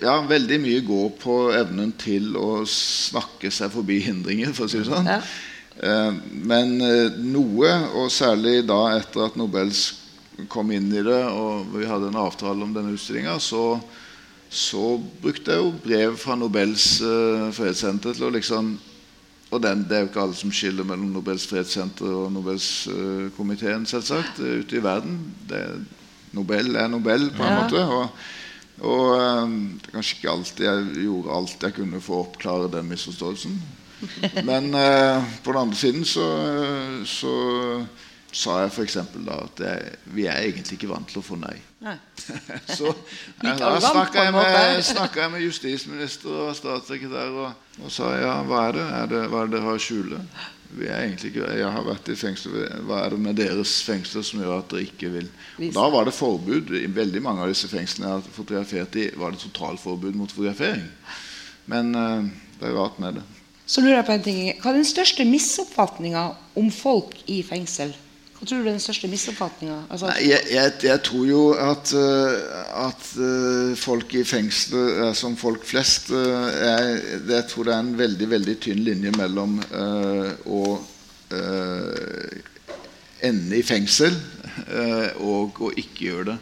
ja, 0.02 0.22
veldig 0.22 0.60
mye 0.62 0.82
går 0.86 1.10
på 1.20 1.54
evnen 1.54 1.92
til 1.98 2.36
å 2.38 2.64
snakke 2.68 3.52
seg 3.52 3.72
forbi 3.72 4.00
hindringer, 4.00 4.54
for 4.54 4.66
å 4.66 4.70
si 4.70 4.78
det 4.78 4.86
sånn. 4.86 5.08
Ja. 5.08 6.12
Men 6.32 6.78
noe, 6.78 7.72
og 7.96 8.12
særlig 8.12 8.68
da 8.68 9.00
etter 9.00 9.26
at 9.26 9.36
Nobels 9.36 9.94
kom 10.48 10.72
inn 10.72 10.94
i 10.94 11.02
det, 11.02 11.24
og 11.26 11.66
vi 11.74 11.86
hadde 11.86 12.08
en 12.10 12.16
avtale 12.16 12.62
om 12.62 12.74
denne 12.74 12.94
utstillinga, 12.94 13.40
så, 13.40 13.82
så, 14.52 15.02
brukte 15.20 15.52
jeg 15.52 15.64
jo 15.64 15.74
brev 15.84 16.16
fra 16.16 16.36
Nobels 16.36 17.02
fredssenter 17.58 18.14
til 18.14 18.30
å 18.30 18.34
liksom 18.38 18.78
og 19.56 19.64
den, 19.64 19.84
Det 19.90 19.98
er 19.98 20.06
jo 20.06 20.10
ikke 20.12 20.24
alle 20.24 20.38
som 20.38 20.54
skiller 20.54 20.88
mellom 20.88 21.12
Nobels 21.16 21.48
fredssenter 21.48 22.10
og 22.12 22.32
Nobelskomiteen, 22.36 23.86
uh, 23.86 23.90
selvsagt, 23.90 24.40
uh, 24.40 24.60
ute 24.62 24.78
i 24.78 24.84
verden. 24.84 25.20
Det, 25.50 25.62
Nobel 26.36 26.76
er 26.76 26.92
Nobel, 26.92 27.30
på 27.32 27.44
en 27.44 27.54
ja. 27.54 27.62
måte. 27.64 27.86
og 27.86 28.10
og 28.84 29.16
um, 29.16 29.80
det 29.80 29.88
er 29.88 29.94
kanskje 29.96 30.18
ikke 30.18 30.32
alltid 30.32 30.66
jeg 30.66 30.88
gjorde 31.06 31.36
alt 31.38 31.62
jeg 31.64 31.76
kunne 31.78 32.02
for 32.04 32.18
å 32.18 32.26
oppklare 32.26 32.72
den 32.74 32.90
misforståelsen. 32.90 33.54
Men 34.50 34.74
eh, 34.76 35.30
på 35.44 35.54
den 35.54 35.62
andre 35.62 35.78
siden 35.80 36.04
så, 36.06 36.26
så 37.08 37.36
sa 38.36 38.58
jeg 38.66 38.72
f.eks. 38.74 38.98
da 39.24 39.38
at 39.46 39.62
jeg, 39.64 39.92
vi 40.16 40.26
er 40.28 40.42
egentlig 40.44 40.76
ikke 40.76 40.90
vant 40.92 41.08
til 41.08 41.22
å 41.22 41.24
få 41.24 41.38
nei. 41.40 41.56
nei. 41.86 41.96
så 42.78 42.90
jeg, 43.46 43.56
da 43.62 43.70
snakka 43.80 44.26
jeg, 44.26 44.84
jeg, 44.84 45.30
med 45.32 45.46
justisminister 45.46 46.42
og 46.50 46.58
statssekretær 46.58 47.32
og, 47.32 47.70
og, 47.80 47.88
sa 47.94 48.12
ja, 48.20 48.36
hva 48.48 48.68
er 48.68 48.78
det? 48.80 48.86
Er 49.00 49.10
det 49.14 49.24
hva 49.32 49.46
er 49.46 49.50
det 49.50 49.58
dere 49.58 49.70
har 49.70 49.80
å 49.80 49.86
skjule? 49.86 50.20
Vi 50.76 50.90
er 50.90 51.06
egentlig 51.06 51.32
ikke, 51.32 51.48
jeg 51.56 51.72
har 51.72 51.84
vært 51.86 52.10
i 52.12 52.18
fengsel 52.20 52.56
Hva 52.90 53.04
er 53.06 53.14
det 53.14 53.20
med 53.24 53.38
deres 53.40 53.78
fengsler 53.86 54.26
som 54.28 54.42
gjør 54.42 54.58
at 54.58 54.74
dere 54.74 54.88
ikke 54.90 55.12
vil 55.14 55.30
Da 55.72 55.86
var 55.94 56.10
det 56.10 56.16
forbud. 56.18 56.74
I 56.76 56.90
veldig 56.92 57.22
mange 57.24 57.46
av 57.46 57.54
disse 57.54 57.70
fengslene 57.72 58.10
jeg 58.10 58.18
har 58.18 58.34
fotografert 58.36 58.98
i, 59.00 59.06
var 59.16 59.32
det 59.32 59.44
totalforbud 59.46 60.18
mot 60.20 60.34
fotografering. 60.34 60.90
Men 61.72 61.96
uh, 61.96 62.28
det 62.60 62.68
er 62.68 62.76
rart 62.76 63.00
med 63.00 63.22
det. 63.22 63.24
Så 63.66 63.82
lurer 63.82 64.02
jeg 64.02 64.08
på 64.10 64.18
en 64.18 64.26
ting. 64.26 64.42
Hva 64.60 64.74
er 64.74 64.82
den 64.82 64.90
største 64.90 65.24
misoppfatninga 65.30 66.26
om 66.60 66.68
folk 66.74 67.16
i 67.32 67.40
fengsel? 67.46 67.96
Hva 68.46 68.52
tror 68.52 68.60
du 68.62 68.68
er 68.70 68.76
den 68.76 68.84
største 68.84 69.08
misoppfatninga? 69.10 69.76
Altså, 69.90 70.12
jeg, 70.22 70.44
jeg, 70.54 70.74
jeg, 70.86 71.00
tror 71.02 71.24
jo 71.26 71.40
at, 71.58 71.94
uh, 71.98 72.84
at 72.84 73.08
uh, 73.18 73.72
folk 73.74 74.14
i 74.14 74.22
fengsel 74.22 74.76
uh, 75.00 75.14
som 75.18 75.34
folk 75.34 75.66
flest 75.66 76.12
jeg, 76.14 77.00
jeg, 77.26 77.40
tror 77.50 77.66
det 77.66 77.74
er 77.74 77.80
en 77.80 77.98
veldig 77.98 78.28
veldig 78.36 78.56
tynn 78.62 78.84
linje 78.86 79.16
mellom 79.18 79.58
å 80.46 80.62
ende 83.26 83.58
i 83.58 83.66
fengsel 83.66 84.14
og 85.26 85.58
å 85.66 85.72
ikke 85.74 86.06
gjøre 86.12 86.28
det. 86.30 86.38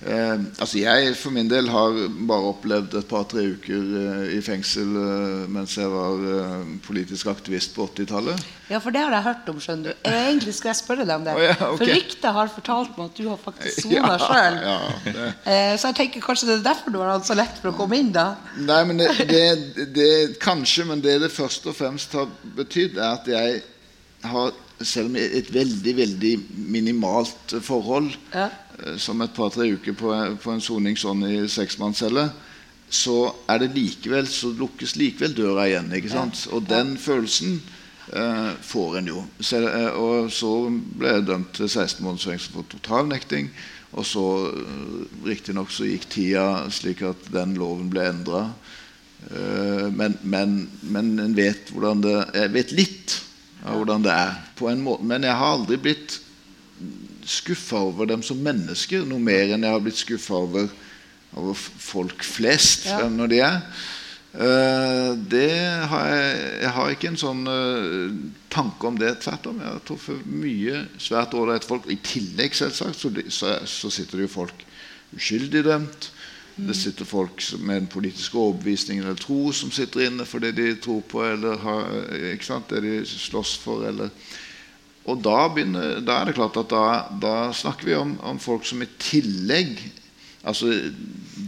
Eh, 0.00 0.36
altså 0.56 0.78
jeg 0.80 1.12
for 1.20 1.34
min 1.34 1.48
del 1.50 1.66
har 1.68 1.96
bare 2.28 2.52
opplevd 2.54 2.94
et 2.96 3.08
par-tre 3.08 3.42
uker 3.52 3.90
eh, 4.00 4.22
i 4.38 4.40
fengsel 4.40 4.94
eh, 4.96 5.42
mens 5.52 5.74
jeg 5.76 5.90
var 5.92 6.22
eh, 6.24 6.70
politisk 6.86 7.28
aktivist 7.28 7.74
på 7.76 7.84
80-tallet. 7.90 8.46
Ja, 8.70 8.78
for 8.80 8.94
det 8.94 9.02
har 9.04 9.12
jeg 9.12 9.26
hørt 9.26 9.50
om. 9.52 9.58
skjønner 9.60 9.92
du 9.92 10.08
Egentlig 10.08 10.54
skulle 10.56 10.72
jeg 10.72 10.80
spørre 10.80 11.04
deg 11.04 11.12
om 11.18 11.26
det. 11.26 11.34
Oh, 11.36 11.44
ja, 11.44 11.56
okay. 11.68 11.76
For 11.82 11.92
ryktet 11.92 12.38
har 12.38 12.54
fortalt 12.54 12.96
meg 12.96 13.10
at 13.10 13.20
du 13.20 13.28
har 13.28 13.42
faktisk 13.44 13.82
sona 13.84 13.98
ja, 14.14 14.16
sjøl. 14.24 14.58
Ja, 14.70 15.28
eh, 15.52 15.74
så 15.76 15.90
jeg 15.90 15.98
tenker 16.00 16.24
kanskje 16.24 16.48
det 16.48 16.56
er 16.56 16.66
derfor 16.70 16.96
du 16.96 17.00
har 17.02 17.12
hatt 17.12 17.28
så 17.28 17.36
lett 17.36 17.60
for 17.60 17.74
å 17.74 17.76
komme 17.76 18.00
inn, 18.00 18.14
da? 18.16 18.26
Nei, 18.56 18.80
men 18.88 19.04
det, 19.04 19.10
det, 19.28 19.44
det, 19.92 20.10
Kanskje, 20.40 20.88
men 20.88 21.04
det 21.04 21.18
det 21.20 21.32
først 21.34 21.68
og 21.68 21.76
fremst 21.76 22.16
har 22.16 22.30
betydd, 22.56 22.96
er 22.96 23.18
at 23.18 23.28
jeg 23.28 23.60
har 24.32 24.56
selv 24.86 25.10
om 25.10 25.16
et 25.20 25.50
veldig 25.52 25.94
veldig 25.96 26.34
minimalt 26.72 27.56
forhold 27.62 28.12
ja. 28.32 28.48
Eh, 28.80 28.96
som 29.00 29.20
et 29.20 29.34
par-tre 29.36 29.68
uker 29.74 29.96
på, 29.98 30.12
på 30.40 30.54
en 30.54 30.64
soning 30.64 30.96
sånn 30.98 31.26
i 31.28 31.42
seksmannscelle, 31.50 32.30
så 32.90 33.18
er 33.50 33.62
det 33.62 33.74
likevel 33.76 34.26
så 34.26 34.50
lukkes 34.56 34.96
likevel 34.98 35.36
døra 35.36 35.68
igjen. 35.68 35.92
ikke 35.94 36.10
sant? 36.10 36.46
Og 36.50 36.64
den 36.66 36.96
følelsen 36.98 37.60
eh, 38.12 38.50
får 38.66 38.98
en 38.98 39.10
jo. 39.12 39.24
Så, 39.38 39.60
eh, 39.68 39.92
og 39.94 40.32
så 40.34 40.54
ble 40.70 41.14
jeg 41.14 41.28
dømt 41.28 41.54
til 41.56 41.70
16 41.70 42.02
måneders 42.02 42.26
fengsel 42.32 42.56
for 42.58 42.72
totalnekting. 42.72 43.52
Og 43.94 44.06
så 44.06 44.26
eh, 44.50 45.06
riktignok 45.28 45.70
så 45.74 45.86
gikk 45.86 46.08
tida 46.10 46.46
slik 46.74 47.04
at 47.06 47.30
den 47.34 47.54
loven 47.60 47.90
ble 47.92 48.08
endra. 48.10 48.44
Eh, 49.30 49.86
men, 49.94 50.18
men, 50.22 50.62
men 50.82 51.14
en 51.22 51.34
vet 51.36 51.68
hvordan 51.74 52.00
det 52.00 52.14
Jeg 52.38 52.52
vet 52.54 52.70
litt 52.72 53.16
av 53.64 53.76
hvordan 53.80 54.04
det 54.04 54.12
er. 54.14 54.34
på 54.56 54.68
en 54.70 54.82
måte, 54.84 55.04
Men 55.04 55.24
jeg 55.24 55.36
har 55.36 55.54
aldri 55.56 55.76
blitt 55.76 56.20
skuffa 57.26 57.76
over 57.90 58.08
dem 58.08 58.22
som 58.24 58.40
mennesker 58.42 59.04
noe 59.06 59.20
mer 59.22 59.52
enn 59.52 59.64
jeg 59.66 59.74
har 59.74 59.82
blitt 59.84 60.00
skuffa 60.00 60.38
over, 60.40 60.68
over, 61.36 61.54
folk 61.54 62.24
flest, 62.24 62.88
ja. 62.88 63.08
når 63.08 63.32
de 63.32 63.40
er. 63.44 63.58
Uh, 64.30 65.18
det 65.26 65.50
har 65.90 66.06
jeg, 66.06 66.34
jeg 66.62 66.72
har 66.76 66.92
ikke 66.94 67.08
en 67.10 67.18
sånn 67.18 67.40
uh, 67.50 68.12
tanke 68.52 68.86
om 68.86 68.98
det. 68.98 69.16
Tvert 69.24 69.48
om. 69.50 69.58
Jeg 69.58 69.74
har 69.74 69.82
truffet 69.86 70.26
mye 70.30 70.84
svært 71.02 71.34
ålreite 71.34 71.66
folk. 71.66 71.88
I 71.90 71.98
tillegg 71.98 72.54
selvsagt 72.54 73.00
så, 73.00 73.10
så, 73.26 73.56
så, 73.66 73.90
sitter 73.90 74.20
det 74.20 74.28
jo 74.28 74.36
folk 74.38 74.66
uskyldig 75.16 75.64
dømt. 75.66 76.10
Det 76.68 76.76
sitter 76.76 77.08
folk 77.08 77.42
med 77.58 77.76
en 77.76 77.88
politisk 77.90 78.34
overbevisning 78.34 79.00
eller 79.00 79.18
tro 79.18 79.52
som 79.56 79.72
sitter 79.72 80.06
inne 80.06 80.26
for 80.28 80.42
det 80.42 80.52
de 80.58 80.74
tror 80.82 81.00
på, 81.08 81.22
eller 81.24 81.58
har, 81.62 81.90
det 82.68 82.82
de 82.84 82.94
slåss 83.06 83.56
for. 83.62 83.86
eller 83.88 84.10
og 85.08 85.22
da, 85.24 85.48
begynner, 85.48 86.00
da, 86.04 86.20
er 86.20 86.28
det 86.28 86.36
klart 86.36 86.58
at 86.60 86.70
da, 86.70 86.84
da 87.22 87.34
snakker 87.56 87.88
vi 87.88 87.96
om, 87.96 88.14
om, 88.26 88.38
folk 88.38 88.66
som 88.68 88.82
i 88.84 88.90
tillegg 89.00 89.80
Altså 90.40 90.70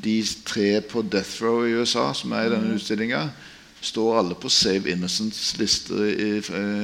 de 0.04 0.18
tre 0.44 0.82
på 0.84 1.00
Death 1.08 1.40
Row 1.40 1.62
i 1.64 1.72
USA 1.80 2.10
som 2.12 2.34
er 2.36 2.44
i 2.44 2.50
denne 2.52 2.74
mm. 2.74 2.74
utstillinga, 2.76 3.22
står 3.80 4.18
alle 4.18 4.36
på 4.36 4.50
Save 4.52 4.92
Innocents 4.92 5.54
lister 5.56 6.02
i, 6.10 6.26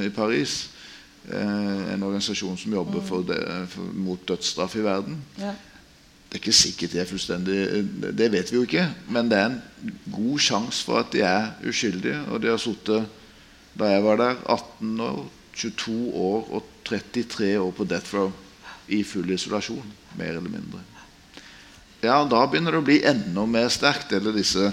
i 0.07 0.09
Paris. 0.09 0.71
Eh, 1.29 1.93
en 1.93 2.03
organisasjon 2.07 2.57
som 2.57 2.73
jobber 2.73 3.03
mm. 3.03 3.05
for 3.11 3.27
det, 3.29 3.37
for, 3.69 3.93
mot 3.93 4.25
dødsstraff 4.25 4.73
i 4.79 4.87
verden. 4.87 5.19
Ja. 5.37 5.53
Det 6.29 6.37
er 6.37 6.43
ikke 6.43 6.53
sikkert 6.53 6.91
de 6.93 6.99
er 7.01 7.07
fullstendig 7.09 7.59
Det 8.13 8.27
vet 8.31 8.51
vi 8.51 8.59
jo 8.59 8.65
ikke. 8.67 8.85
Men 9.09 9.31
det 9.31 9.37
er 9.39 9.47
en 9.49 9.95
god 10.13 10.43
sjanse 10.45 10.85
for 10.85 11.01
at 11.01 11.09
de 11.13 11.23
er 11.25 11.49
uskyldige. 11.65 12.19
Og 12.29 12.43
de 12.43 12.51
har 12.51 12.61
sittet, 12.61 13.07
da 13.79 13.89
jeg 13.89 14.03
var 14.05 14.21
der, 14.21 14.35
18 14.45 14.99
år 15.01 15.23
22 15.55 16.13
år 16.13 16.53
og 16.53 16.69
33 16.85 17.59
år 17.59 17.71
på 17.71 17.87
death 17.89 18.13
row 18.13 18.31
i 18.89 19.03
full 19.03 19.29
isolasjon, 19.33 19.91
mer 20.17 20.37
eller 20.37 20.49
mindre. 20.49 20.81
Ja, 22.01 22.23
Da 22.23 22.45
begynner 22.47 22.71
det 22.71 22.79
å 22.79 22.85
bli 22.85 23.01
enda 23.05 23.45
mer 23.45 23.69
sterkt. 23.73 24.13
Eller 24.15 24.35
disse, 24.35 24.71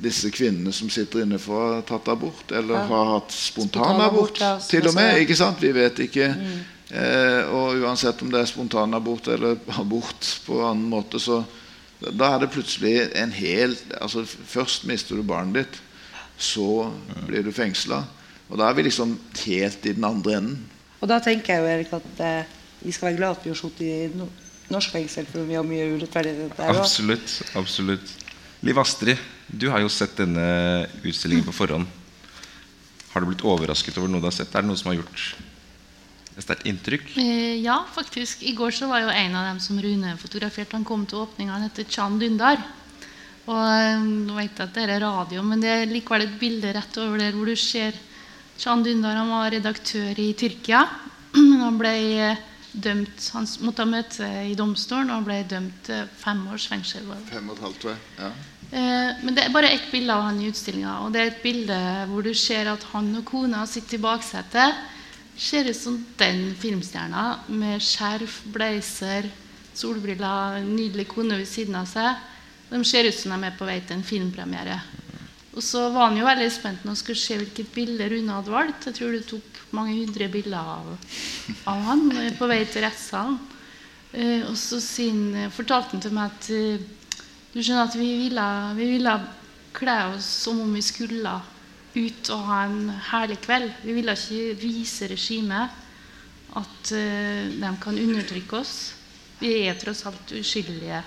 disse 0.00 0.30
kvinnene 0.32 0.72
som 0.74 0.90
sitter 0.90 1.26
inne 1.26 1.40
for 1.42 1.58
å 1.58 1.72
ha 1.76 1.82
tatt 1.86 2.08
abort, 2.14 2.46
eller 2.50 2.78
ja. 2.78 2.86
har 2.88 3.10
hatt 3.16 3.34
spontanabort, 3.34 4.38
spontan 4.38 4.70
til 4.70 4.88
og 4.88 4.96
med. 4.96 5.18
ikke 5.24 5.36
sant? 5.38 5.60
Vi 5.62 5.72
vet 5.76 6.00
ikke. 6.06 6.30
Mm. 6.38 6.62
Eh, 6.92 7.48
og 7.48 7.80
uansett 7.80 8.20
om 8.20 8.28
det 8.28 8.42
er 8.42 8.50
spontanabort 8.50 9.30
eller 9.32 9.56
abort 9.80 10.26
på 10.44 10.58
annen 10.60 10.90
måte, 10.92 11.20
så 11.22 11.40
da 12.02 12.34
er 12.34 12.42
det 12.42 12.50
plutselig 12.52 12.96
en 13.16 13.30
hel 13.32 13.76
altså 14.00 14.24
Først 14.26 14.84
mister 14.90 15.16
du 15.16 15.22
barnet 15.24 15.62
ditt, 15.62 15.78
så 16.36 16.90
blir 17.28 17.46
du 17.46 17.52
fengsla. 17.54 18.02
Og 18.50 18.58
da 18.60 18.68
er 18.68 18.76
vi 18.76 18.84
liksom 18.88 19.14
helt 19.46 19.86
i 19.86 19.94
den 19.96 20.04
andre 20.04 20.34
enden. 20.40 20.58
Og 21.00 21.08
da 21.08 21.20
tenker 21.22 21.54
jeg 21.54 21.62
jo 21.62 21.70
Erik, 21.70 21.94
at 21.96 22.20
eh, 22.26 22.50
vi 22.82 22.92
skal 22.92 23.08
være 23.08 23.20
glad 23.20 23.38
at 23.38 23.46
vi 23.46 23.52
har 23.54 23.60
sittet 23.62 23.86
i 23.86 24.72
norsk 24.72 24.92
fengsel, 24.92 25.28
for 25.30 25.46
vi 25.48 25.56
har 25.56 25.64
mye 25.66 25.86
urettferdighet 25.94 26.52
der 26.58 26.74
òg. 26.74 26.82
Absolutt. 26.82 27.38
absolutt. 27.56 28.12
Liv 28.62 28.78
Astrid, 28.78 29.22
du 29.48 29.70
har 29.72 29.80
jo 29.82 29.88
sett 29.90 30.18
denne 30.20 30.44
utstillingen 31.02 31.46
på 31.48 31.56
forhånd. 31.56 31.88
Har 33.14 33.22
du 33.22 33.30
blitt 33.30 33.46
overrasket 33.46 33.96
over 34.00 34.12
noe 34.12 34.20
du 34.20 34.28
har 34.28 34.36
sett? 34.36 34.52
Er 34.52 34.64
det 34.64 34.70
noe 34.70 34.80
som 34.80 34.92
har 34.92 35.00
gjort 35.00 35.32
et 36.32 36.44
sterkt 36.44 36.68
inntrykk? 36.68 37.16
Eh, 37.20 37.58
ja, 37.60 37.82
faktisk. 37.92 38.42
I 38.42 38.54
går 38.56 38.72
så 38.74 38.88
var 38.88 39.02
jo 39.04 39.10
en 39.12 39.34
av 39.36 39.50
dem 39.50 39.60
som 39.60 39.80
Rune 39.80 40.14
fotograferte. 40.20 40.76
Han 40.78 40.86
kom 40.88 41.04
til 41.06 41.20
åpninga. 41.24 41.52
Han 41.56 41.66
heter 41.66 41.88
Chan 41.88 42.18
Dundar. 42.20 42.62
Og 43.50 43.58
eh, 43.58 43.98
nå 43.98 44.38
vet 44.38 44.54
jeg 44.54 44.68
at 44.68 44.76
det 44.76 44.86
er 44.86 45.02
radio, 45.02 45.42
men 45.42 45.62
det 45.62 45.72
er 45.72 45.90
likevel 45.90 46.28
et 46.28 46.38
bilde 46.38 46.72
rett 46.76 46.98
over 47.02 47.18
der 47.18 47.34
hvor 47.34 47.50
du 47.50 47.56
ser 47.58 47.96
Chan 48.58 48.84
Dundar. 48.86 49.18
han 49.18 49.32
var 49.32 49.50
redaktør 49.50 50.18
i 50.22 50.32
Tyrkia. 50.38 50.86
Han 51.62 51.78
ble 51.80 51.92
eh, 52.20 52.40
dømt, 52.72 53.28
han 53.32 53.46
måtte 53.64 53.84
møte 53.88 54.26
i 54.48 54.54
domstolen 54.56 55.10
og 55.10 55.18
han 55.18 55.26
ble 55.26 55.36
dømt 55.48 55.82
til 55.86 56.06
fem 56.16 56.40
års 56.52 56.66
fengsel. 56.70 57.08
Fem 57.28 57.50
og 57.50 57.56
et 57.56 57.64
halvt, 57.66 57.86
jeg. 57.88 58.00
Ja. 58.18 58.30
Eh, 58.72 59.10
men 59.24 59.36
det 59.36 59.44
er 59.44 59.52
bare 59.52 59.72
ett 59.72 59.90
bilde 59.92 60.14
av 60.14 60.26
han 60.28 60.40
i 60.40 60.48
utstillinga. 60.48 60.98
Og 61.04 61.12
det 61.12 61.20
er 61.20 61.30
et 61.32 61.42
bilde 61.44 61.78
hvor 62.10 62.24
du 62.24 62.32
ser 62.36 62.70
at 62.72 62.84
han 62.92 63.10
og 63.20 63.26
kona 63.28 63.66
sitter 63.68 63.98
i 63.98 64.02
baksetet. 64.04 64.80
Ser 65.36 65.68
ut 65.70 65.76
som 65.76 65.96
den 66.20 66.54
filmstjerna 66.58 67.24
med 67.48 67.82
skjerf, 67.82 68.42
blazer, 68.52 69.30
solbriller, 69.74 70.60
nydelig 70.66 71.08
kone 71.10 71.40
ved 71.40 71.48
siden 71.48 71.78
av 71.80 71.88
seg. 71.88 72.20
De 72.68 72.80
ser 72.84 73.08
ut 73.08 73.16
som 73.16 73.32
de 73.34 73.48
er 73.48 73.56
på 73.56 73.68
vei 73.68 73.78
til 73.80 73.98
en 73.98 74.06
filmpremiere. 74.06 74.78
Og 75.52 75.60
så 75.64 75.88
var 75.92 76.08
han 76.08 76.16
jo 76.16 76.24
veldig 76.24 76.48
spent 76.52 76.84
når 76.84 76.94
han 76.94 77.00
skulle 77.00 77.20
se 77.20 77.36
hvilket 77.40 77.72
bilde 77.74 78.08
Rune 78.08 78.36
hadde 78.38 78.54
valgt. 78.54 78.86
Jeg 78.88 78.96
tror 78.96 79.12
det 79.12 79.26
tok 79.28 79.60
mange 79.76 79.98
hundre 79.98 80.28
bilder 80.32 80.70
av, 80.76 80.94
av 81.68 81.82
han 81.88 82.06
på 82.38 82.48
vei 82.48 82.62
til 82.64 82.84
rettssalen. 82.86 83.36
Uh, 84.12 84.48
og 84.50 84.56
så 84.60 84.76
sin, 84.84 85.32
fortalte 85.52 85.96
han 85.96 86.02
til 86.04 86.12
meg 86.12 86.32
at 86.32 86.48
uh, 86.52 87.20
du 87.52 87.60
skjønner 87.60 87.86
at 87.88 87.96
vi 87.96 88.10
ville, 88.26 88.48
vi 88.76 88.88
ville 88.94 89.14
kle 89.76 89.96
oss 90.12 90.28
som 90.44 90.60
om 90.60 90.72
vi 90.76 90.84
skulle 90.84 91.32
ut 91.94 92.30
og 92.34 92.44
ha 92.48 92.62
en 92.66 92.90
herlig 93.10 93.38
kveld. 93.44 93.70
Vi 93.84 93.96
ville 93.96 94.16
ikke 94.16 94.58
vise 94.60 95.08
regimet 95.10 95.78
at 96.58 96.92
uh, 96.92 97.48
de 97.52 97.72
kan 97.82 98.00
undertrykke 98.00 98.60
oss. 98.60 98.74
Vi 99.40 99.54
er 99.66 99.78
tross 99.80 100.04
alt 100.08 100.34
uskyldige 100.38 101.02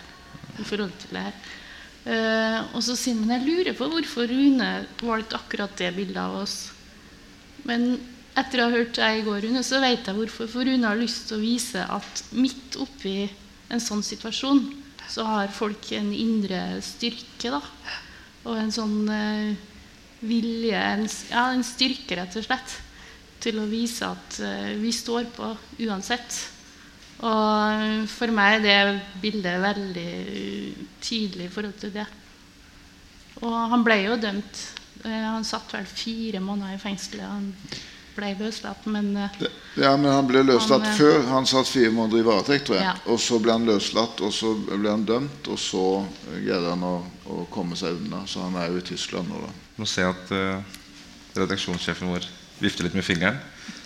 i 0.59 0.65
forhold 0.65 0.93
til 1.01 1.15
det 1.15 1.27
her. 1.27 1.37
Uh, 2.05 2.75
og 2.77 2.83
så 2.85 2.97
sier 2.99 3.17
man 3.17 3.33
jeg 3.33 3.47
lurer 3.47 3.77
på 3.77 3.87
hvorfor 3.89 4.29
Rune 4.29 4.71
valgte 5.01 5.39
akkurat 5.39 5.73
det 5.79 5.93
bildet 5.95 6.21
av 6.21 6.37
oss. 6.43 6.57
Men 7.65 7.95
etter 8.37 8.61
å 8.61 8.67
ha 8.67 8.75
hørt 8.75 8.97
deg 8.99 9.21
i 9.21 9.25
går, 9.25 9.45
Rune, 9.47 9.63
så 9.65 9.79
vet 9.81 10.05
jeg 10.05 10.17
hvorfor. 10.17 10.49
For 10.51 10.67
Rune 10.67 10.89
har 10.89 10.99
lyst 10.99 11.29
til 11.29 11.39
å 11.39 11.43
vise 11.43 11.81
at 11.81 12.25
midt 12.35 12.77
oppi 12.83 13.23
en 13.73 13.81
sånn 13.81 14.03
situasjon 14.05 14.65
så 15.09 15.25
har 15.27 15.53
folk 15.53 15.91
en 15.95 16.11
indre 16.13 16.81
styrke, 16.83 17.53
da. 17.53 17.61
Og 18.45 18.57
en 18.59 18.73
sånn 18.73 19.09
eh, 19.09 19.55
vilje 20.19 20.79
en, 20.79 21.07
Ja, 21.29 21.47
en 21.51 21.63
styrke, 21.65 22.17
rett 22.19 22.35
og 22.39 22.45
slett. 22.45 22.75
Til 23.43 23.59
å 23.61 23.69
vise 23.69 24.07
at 24.07 24.39
eh, 24.41 24.73
vi 24.81 24.91
står 24.95 25.27
på 25.35 25.49
uansett. 25.85 26.37
Og 27.21 27.81
eh, 27.81 28.05
for 28.09 28.33
meg 28.35 28.65
er 28.65 28.93
det 28.93 29.01
bildet 29.21 29.61
veldig 29.63 30.13
tydelig 31.03 31.49
i 31.49 31.51
forhold 31.53 31.77
til 31.81 31.93
det. 31.95 32.05
Og 33.43 33.57
han 33.73 33.83
ble 33.85 33.99
jo 34.05 34.15
dømt. 34.21 34.63
Eh, 35.03 35.25
Han 35.27 35.45
satt 35.45 35.75
vel 35.75 35.85
fire 35.89 36.41
måneder 36.41 36.77
i 36.77 36.81
fengsel. 36.81 37.21
Han 37.21 37.51
ble 38.15 38.31
løslatt, 38.39 38.85
men 38.87 39.11
Ja, 39.75 39.91
men 39.99 40.07
han 40.07 40.27
ble 40.27 40.41
løslatt 40.47 40.85
Han, 40.87 40.97
før. 40.97 41.17
Han 41.33 41.45
satt 41.49 41.67
fire 41.67 41.91
måneder 41.91 42.23
i 42.23 42.25
varetekt, 42.25 42.69
tror 42.69 42.79
jeg. 42.79 42.87
Ja. 42.87 42.95
Og 43.11 43.19
så 43.19 43.41
ble 43.43 43.51
han 43.57 43.67
løslatt, 43.67 44.23
og 44.23 44.31
så 44.33 44.53
ble 44.55 44.87
han 44.87 45.03
dømt, 45.05 45.51
og 45.51 45.59
så 45.59 45.83
greide 46.31 46.71
han 46.71 46.87
å, 46.87 46.95
å 47.27 47.43
komme 47.51 47.75
seg 47.75 47.99
unna. 47.99 48.23
Så 48.25 48.47
han 48.47 48.55
er 48.55 48.71
jo 48.71 48.79
i 48.79 48.87
Tyskland 48.87 49.29
nå, 49.29 49.43
da. 49.43 49.64
Nå 49.75 49.87
ser 49.89 50.07
jeg 50.07 50.15
at 50.15 50.31
uh, 50.35 50.77
redaksjonssjefen 51.35 52.11
vår 52.13 52.27
vifter 52.61 52.87
litt 52.87 52.95
med 52.95 53.05
fingeren. 53.05 53.39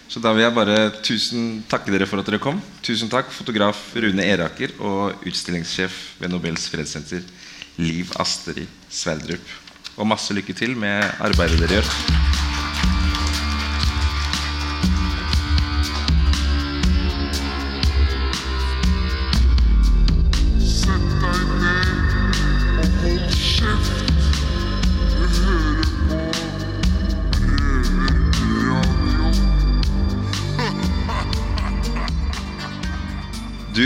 Så 0.10 0.22
da 0.22 0.32
vil 0.34 0.42
jeg 0.42 0.56
bare 0.56 0.78
tusen 1.06 1.50
takke 1.70 1.94
dere 1.94 2.08
for 2.10 2.22
at 2.22 2.30
dere 2.30 2.42
kom. 2.42 2.62
Tusen 2.86 3.12
takk, 3.12 3.30
fotograf 3.34 3.92
Rune 3.94 4.26
Eraker 4.26 4.74
og 4.82 5.28
utstillingssjef 5.30 6.00
ved 6.22 6.34
Nobels 6.34 6.66
fredssenter 6.72 7.26
Liv 7.78 8.10
Astrid 8.22 8.66
Sverdrup. 8.90 9.54
Og 10.00 10.10
masse 10.10 10.34
lykke 10.34 10.58
til 10.58 10.74
med 10.80 11.06
arbeidet 11.22 11.62
dere 11.62 11.80
gjør. 11.82 12.19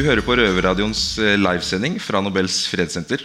Hører 0.04 0.26
på 0.26 0.36
Røverradioens 0.36 1.02
eh, 1.22 1.38
livesending 1.40 1.96
fra 2.02 2.20
Nobels 2.20 2.66
fredssenter. 2.68 3.22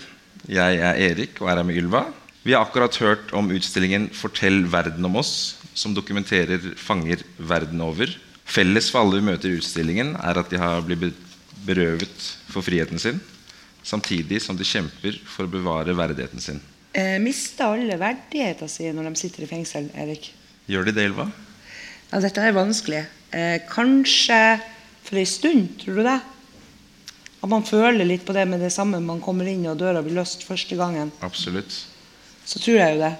Jeg 0.46 0.76
er 0.78 1.00
Erik 1.08 1.40
og 1.42 1.48
er 1.50 1.58
her 1.58 1.66
med 1.66 1.78
Ylva. 1.80 2.04
Vi 2.44 2.54
har 2.54 2.62
akkurat 2.62 2.94
hørt 3.02 3.32
om 3.34 3.50
utstillingen 3.50 4.06
'Fortell 4.14 4.62
verden 4.70 5.04
om 5.04 5.16
oss', 5.18 5.56
som 5.74 5.94
dokumenterer 5.94 6.76
fanger 6.78 7.24
verden 7.38 7.82
over. 7.82 8.14
Felles 8.46 8.92
for 8.92 9.02
alle 9.02 9.18
vi 9.18 9.26
møter 9.26 9.50
i 9.50 9.58
utstillingen, 9.58 10.14
er 10.22 10.38
at 10.38 10.50
de 10.50 10.60
har 10.62 10.86
blitt 10.86 11.18
berøvet 11.66 12.30
for 12.46 12.62
friheten 12.62 13.02
sin, 13.02 13.20
samtidig 13.82 14.40
som 14.42 14.56
de 14.56 14.64
kjemper 14.64 15.18
for 15.26 15.48
å 15.48 15.50
bevare 15.50 15.96
verdigheten 15.98 16.40
sin. 16.40 16.62
Eh, 16.94 17.18
mister 17.18 17.74
alle 17.74 17.98
verdigheten 17.98 18.70
sin 18.70 18.94
når 18.94 19.10
de 19.10 19.24
sitter 19.26 19.42
i 19.42 19.50
fengsel, 19.50 19.90
Erik? 19.98 20.30
Gjør 20.70 20.86
de 20.86 20.94
det, 20.94 21.10
Ylva? 21.10 21.30
Ja, 22.12 22.22
dette 22.22 22.38
er 22.38 22.54
vanskelig. 22.54 23.06
Eh, 23.34 23.60
kanskje 23.66 24.60
for 25.02 25.18
ei 25.18 25.26
stund, 25.26 25.74
tror 25.82 25.98
du 25.98 26.06
det? 26.06 26.20
At 27.38 27.48
man 27.52 27.62
føler 27.62 28.04
litt 28.04 28.24
på 28.26 28.34
det 28.34 28.44
med 28.50 28.60
det 28.60 28.72
samme 28.74 28.98
man 29.04 29.20
kommer 29.22 29.46
inn 29.46 29.66
og 29.70 29.78
døra 29.78 30.02
blir 30.02 30.16
løst 30.18 30.42
første 30.46 30.74
gangen. 30.78 31.12
Absolutt. 31.22 31.70
Så 32.48 32.58
tror 32.58 32.80
jeg 32.80 32.96
jo 32.96 33.02
det. 33.04 33.12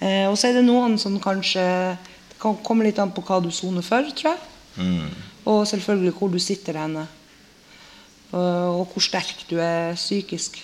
Eh, 0.00 0.24
og 0.30 0.36
så 0.38 0.48
er 0.48 0.58
det 0.58 0.64
noen 0.66 0.98
som 1.00 1.14
kanskje 1.20 1.64
Det 1.96 2.38
kan 2.40 2.56
komme 2.64 2.84
litt 2.84 2.98
an 3.00 3.12
på 3.16 3.22
hva 3.24 3.38
du 3.40 3.48
soner 3.50 3.82
for, 3.84 4.04
tror 4.16 4.34
jeg. 4.34 4.40
Mm. 4.76 5.12
Og 5.48 5.62
selvfølgelig 5.68 6.12
hvor 6.18 6.28
du 6.32 6.38
sitter 6.42 6.76
henne. 6.76 7.06
Og, 8.32 8.80
og 8.82 8.90
hvor 8.92 9.04
sterk 9.04 9.44
du 9.48 9.56
er 9.62 9.94
psykisk. 9.96 10.58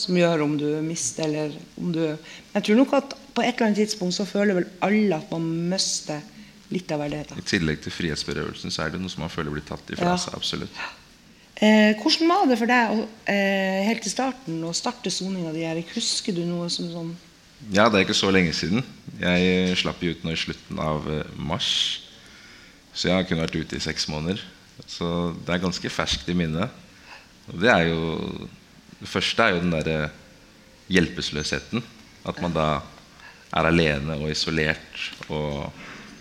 Som 0.00 0.16
gjør 0.16 0.42
om 0.46 0.56
du 0.58 0.66
mister 0.82 1.26
eller 1.28 1.54
om 1.78 1.90
du 1.92 2.00
Jeg 2.02 2.62
tror 2.64 2.78
nok 2.78 2.94
at 2.96 3.14
på 3.36 3.42
et 3.44 3.52
eller 3.54 3.66
annet 3.68 3.82
tidspunkt 3.82 4.14
så 4.16 4.24
føler 4.26 4.56
vel 4.56 4.68
alle 4.82 5.18
at 5.18 5.30
man 5.30 5.44
mister 5.70 6.22
litt 6.70 6.90
av 6.94 7.02
verdigheten. 7.02 7.38
I 7.38 7.46
tillegg 7.46 7.82
til 7.84 7.92
frihetsberøvelsen 7.94 8.70
så 8.74 8.86
er 8.86 8.94
det 8.94 9.00
noe 9.02 9.10
som 9.12 9.22
man 9.26 9.30
føler 9.32 9.52
blir 9.54 9.66
tatt 9.66 9.90
ifra 9.94 10.14
Ja. 10.14 10.16
seg. 10.18 10.34
absolutt. 10.38 10.74
Eh, 11.60 11.92
hvordan 12.00 12.30
var 12.30 12.46
det 12.48 12.56
for 12.56 12.70
deg 12.70 12.92
å, 12.94 13.02
eh, 13.28 13.82
helt 13.84 14.00
til 14.00 14.12
starten 14.14 14.62
å 14.64 14.72
starte 14.72 15.10
soninga 15.12 15.52
di? 15.52 15.66
Erik? 15.68 15.90
Husker 15.92 16.32
du 16.32 16.40
noe 16.48 16.70
som 16.72 16.88
sånn 16.88 17.16
Ja, 17.70 17.90
det 17.90 17.98
er 17.98 18.04
ikke 18.06 18.16
så 18.16 18.30
lenge 18.32 18.54
siden. 18.56 18.80
Jeg 19.20 19.40
eh, 19.68 19.74
slapp 19.76 20.00
jo 20.00 20.14
ut 20.14 20.24
nå 20.24 20.32
i 20.32 20.40
slutten 20.40 20.78
av 20.80 21.04
eh, 21.12 21.28
mars. 21.36 22.00
Så 22.94 23.10
jeg 23.10 23.14
har 23.18 23.28
kun 23.28 23.42
vært 23.42 23.58
ute 23.60 23.76
i 23.76 23.84
seks 23.84 24.08
måneder. 24.08 24.40
Så 24.88 25.36
det 25.44 25.52
er 25.52 25.60
ganske 25.60 25.92
ferskt 25.92 26.30
i 26.32 26.34
minnet. 26.34 26.72
Og 27.52 27.60
det 27.60 27.68
er 27.68 27.90
jo 27.90 28.48
Det 29.00 29.08
første 29.08 29.42
er 29.42 29.54
jo 29.54 29.60
den 29.60 29.72
derre 29.72 30.10
hjelpeløsheten. 30.88 31.82
At 32.24 32.40
man 32.40 32.52
da 32.52 32.82
er 33.52 33.68
alene 33.68 34.16
og 34.16 34.30
isolert 34.30 35.06
og 35.28 35.72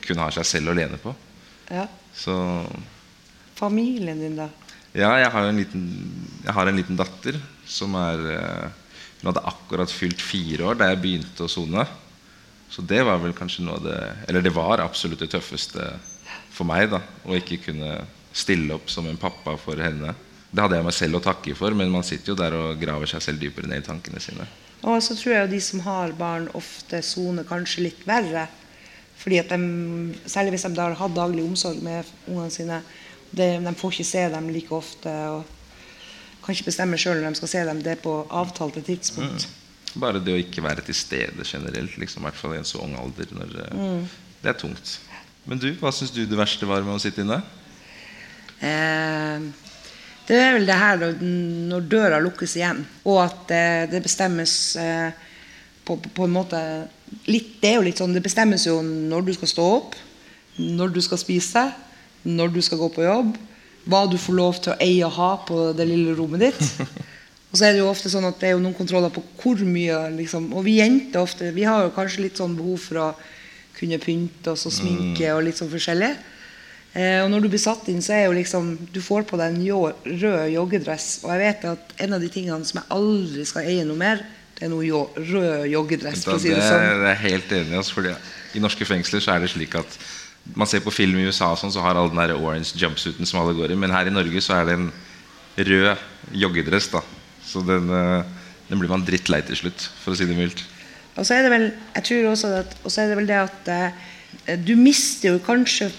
kun 0.05 0.17
har 0.19 0.31
seg 0.31 0.47
selv 0.47 0.71
å 0.71 0.75
lene 0.75 0.97
på. 0.97 1.11
Ja. 1.69 1.87
Så 2.15 2.35
Familien 3.59 4.19
din, 4.19 4.37
da? 4.39 4.47
Ja, 4.99 5.13
jeg 5.21 5.31
har, 5.33 5.47
en 5.47 5.59
liten, 5.59 5.87
har 6.45 6.69
en 6.69 6.77
liten 6.79 6.99
datter 6.99 7.39
som 7.69 7.95
er 7.99 8.29
eh, 8.35 8.85
Hun 9.19 9.33
hadde 9.33 9.47
akkurat 9.51 9.91
fylt 9.91 10.21
fire 10.23 10.69
år 10.69 10.77
da 10.79 10.87
jeg 10.89 11.01
begynte 11.03 11.43
å 11.43 11.51
sone. 11.51 11.83
Så 12.69 12.85
det 12.85 13.01
var 13.03 13.19
vel 13.19 13.33
kanskje 13.35 13.65
noe 13.65 13.79
av 13.79 13.83
det 13.87 13.97
Eller 14.29 14.45
det 14.45 14.53
var 14.55 14.83
absolutt 14.83 15.19
det 15.23 15.31
tøffeste 15.33 15.89
for 16.53 16.67
meg. 16.69 16.89
da 16.93 17.01
Å 17.25 17.37
ikke 17.37 17.61
kunne 17.69 17.97
stille 18.31 18.75
opp 18.77 18.89
som 18.91 19.07
en 19.09 19.19
pappa 19.19 19.55
for 19.59 19.79
henne. 19.81 20.13
Det 20.49 20.63
hadde 20.63 20.79
jeg 20.79 20.85
meg 20.87 20.95
selv 20.97 21.19
å 21.19 21.23
takke 21.23 21.55
for, 21.57 21.75
men 21.77 21.91
man 21.93 22.05
sitter 22.05 22.31
jo 22.31 22.39
der 22.39 22.55
og 22.57 22.79
graver 22.81 23.09
seg 23.09 23.21
selv 23.21 23.41
dypere 23.41 23.69
ned 23.69 23.83
i 23.83 23.85
tankene 23.85 24.21
sine. 24.21 24.47
Og 24.87 25.01
så 25.03 25.17
tror 25.17 25.33
jeg 25.33 25.43
jo 25.43 25.51
de 25.51 25.59
som 25.61 25.83
har 25.85 26.15
barn, 26.17 26.47
ofte 26.57 27.01
soner 27.05 27.45
kanskje 27.45 27.89
litt 27.89 28.05
verre. 28.07 28.47
Fordi 29.19 29.41
at 29.41 29.51
de, 29.51 29.59
Særlig 30.29 30.55
hvis 30.55 30.65
de 30.69 30.79
har 30.79 30.97
hatt 30.97 31.15
daglig 31.15 31.43
omsorg 31.43 31.81
med 31.83 32.07
ungene 32.29 32.53
sine. 32.53 32.81
Det, 33.31 33.47
de 33.63 33.73
får 33.77 33.95
ikke 33.95 34.09
se 34.09 34.25
dem 34.33 34.49
like 34.53 34.75
ofte. 34.75 35.13
og 35.29 35.43
kan 36.49 36.57
ikke 36.57 36.71
bestemme 36.71 36.97
sjøl 36.97 37.19
når 37.21 37.35
de 37.35 37.39
skal 37.43 37.51
se 37.51 37.63
dem. 37.67 37.81
Det 37.85 37.93
er 37.93 38.01
på 38.01 38.15
avtalte 38.33 38.81
tidspunkt. 38.85 39.45
Bare 39.99 40.21
det 40.21 40.33
å 40.33 40.41
ikke 40.41 40.63
være 40.65 40.85
til 40.85 40.97
stede 40.97 41.45
generelt, 41.45 41.95
liksom, 42.01 42.23
i 42.23 42.29
hvert 42.29 42.37
fall 42.39 42.55
i 42.55 42.59
en 42.61 42.67
så 42.67 42.81
ung 42.81 42.95
alder, 42.97 43.29
når, 43.33 43.55
mm. 43.73 44.03
det 44.43 44.51
er 44.51 44.57
tungt. 44.57 44.97
Men 45.49 45.61
du, 45.61 45.71
hva 45.81 45.91
syns 45.93 46.13
du 46.13 46.23
det 46.29 46.37
verste 46.37 46.67
var 46.69 46.85
med 46.85 46.93
å 46.93 47.01
sitte 47.01 47.23
inne? 47.25 47.39
Eh, 48.65 49.47
det 50.29 50.37
er 50.37 50.53
vel 50.57 50.67
det 50.69 50.77
her 50.77 51.01
når- 51.21 51.89
døra 51.89 52.19
lukkes 52.21 52.53
igjen, 52.59 52.83
og 53.05 53.23
at 53.23 53.53
eh, 53.55 53.85
det 53.89 54.03
bestemmes 54.05 54.53
eh, 54.77 55.09
på, 55.85 55.97
på, 55.97 56.13
på 56.17 56.27
en 56.27 56.35
måte 56.37 56.61
litt, 57.25 57.55
Det 57.61 57.71
er 57.71 57.79
jo 57.79 57.85
litt 57.87 57.97
sånn, 57.97 58.13
det 58.13 58.21
bestemmes 58.21 58.65
jo 58.67 58.79
når 58.85 59.25
du 59.25 59.33
skal 59.33 59.49
stå 59.49 59.69
opp, 59.79 59.95
når 60.61 60.93
du 60.93 61.01
skal 61.01 61.17
spise, 61.17 61.65
når 62.23 62.51
du 62.55 62.59
skal 62.65 62.81
gå 62.81 62.89
på 62.95 63.05
jobb, 63.05 63.35
hva 63.89 64.03
du 64.09 64.17
får 64.19 64.35
lov 64.35 64.59
til 64.59 64.73
å 64.73 64.79
eie 64.83 65.05
og 65.07 65.15
ha 65.15 65.31
på 65.47 65.69
det 65.77 65.87
lille 65.87 66.15
rommet 66.17 66.49
ditt. 66.49 66.61
Og 67.49 67.57
så 67.57 67.65
er 67.65 67.73
det 67.73 67.81
jo 67.81 67.89
ofte 67.89 68.11
sånn 68.11 68.27
at 68.27 68.37
det 68.37 68.49
er 68.49 68.53
jo 68.53 68.61
noen 68.61 68.77
kontroller 68.77 69.09
på 69.13 69.23
hvor 69.41 69.61
mye 69.65 70.03
liksom, 70.13 70.51
Og 70.53 70.61
vi 70.67 70.75
jenter 70.77 71.23
ofte 71.23 71.47
Vi 71.55 71.63
har 71.65 71.81
jo 71.81 71.93
kanskje 71.95 72.27
litt 72.27 72.37
sånn 72.37 72.53
behov 72.53 72.77
for 72.83 73.01
å 73.01 73.07
kunne 73.79 73.97
pynte 74.03 74.53
oss 74.53 74.67
og 74.67 74.75
sminke 74.75 75.31
og 75.33 75.45
litt 75.45 75.57
sånn 75.57 75.71
forskjellig. 75.71 76.11
Eh, 76.93 77.21
og 77.23 77.29
når 77.31 77.45
du 77.45 77.47
blir 77.53 77.61
satt 77.61 77.87
inn, 77.87 78.01
så 78.03 78.15
er 78.15 78.25
jo 78.25 78.33
liksom 78.35 78.73
Du 78.91 78.99
får 79.01 79.23
på 79.29 79.37
deg 79.39 79.53
en 79.53 79.61
jo, 79.63 79.79
rød 80.03 80.49
joggedress. 80.51 81.07
Og 81.23 81.31
jeg 81.31 81.41
vet 81.45 81.65
at 81.71 81.93
en 82.05 82.17
av 82.17 82.23
de 82.23 82.29
tingene 82.33 82.67
som 82.67 82.81
jeg 82.81 82.91
aldri 82.97 83.45
skal 83.47 83.69
eie 83.71 83.85
noe 83.87 83.97
mer, 83.97 84.23
det 84.57 84.67
er 84.67 84.73
noe 84.73 84.83
jo, 84.83 85.05
rød 85.15 85.69
joggedress. 85.71 86.25
Da, 86.25 86.33
For 86.33 86.39
å 86.39 86.43
si 86.43 86.51
det, 86.51 86.59
det 86.59 86.67
sånn. 86.67 86.85
er 86.85 87.05
jeg 87.07 87.21
helt 87.23 87.53
enig 87.59 87.71
i. 87.71 87.79
Altså, 87.79 87.97
fordi 88.01 88.15
I 88.59 88.63
norske 88.65 88.89
fengsler 88.89 89.23
så 89.23 89.37
er 89.37 89.45
det 89.45 89.53
slik 89.53 89.77
at 89.79 89.99
man 90.55 90.67
ser 90.69 90.81
på 90.85 90.93
film 90.93 91.19
i 91.19 91.27
USA, 91.29 91.51
og 91.53 91.59
sånn, 91.61 91.73
så 91.73 91.83
har 91.83 91.97
alle 91.97 92.11
den 92.11 92.21
der 92.21 92.35
orange 92.37 92.77
jumpsuiten 92.79 93.27
som 93.27 93.41
alle 93.41 93.55
går 93.57 93.73
i. 93.73 93.79
Men 93.79 93.93
her 93.93 94.09
i 94.09 94.13
Norge 94.13 94.41
så 94.43 94.57
er 94.57 94.69
det 94.69 94.77
en 94.77 94.89
rød 95.69 95.95
joggedress. 96.31 96.89
da 96.93 97.01
Så 97.45 97.61
den, 97.65 97.89
eh, 97.89 98.23
den 98.69 98.79
blir 98.79 98.89
man 98.89 99.05
drittlei 99.05 99.41
til 99.45 99.55
slutt, 99.55 99.89
for 100.03 100.13
å 100.13 100.17
si 100.17 100.25
det 100.25 100.37
mildt. 100.37 100.63
Og 101.17 101.25
så 101.25 101.35
er 101.35 101.43
det 101.43 101.51
vel 101.51 101.71
jeg 101.95 102.03
tror 102.03 102.31
også 102.31 102.53
at, 102.61 102.75
og 102.83 102.91
så 102.91 103.01
er 103.01 103.09
det 103.09 103.17
vel 103.17 103.27
det 103.27 103.39
at 103.39 103.67
eh, 103.67 104.57
du 104.57 104.75
mister 104.75 105.33
jo 105.33 105.39
kanskje 105.43 105.91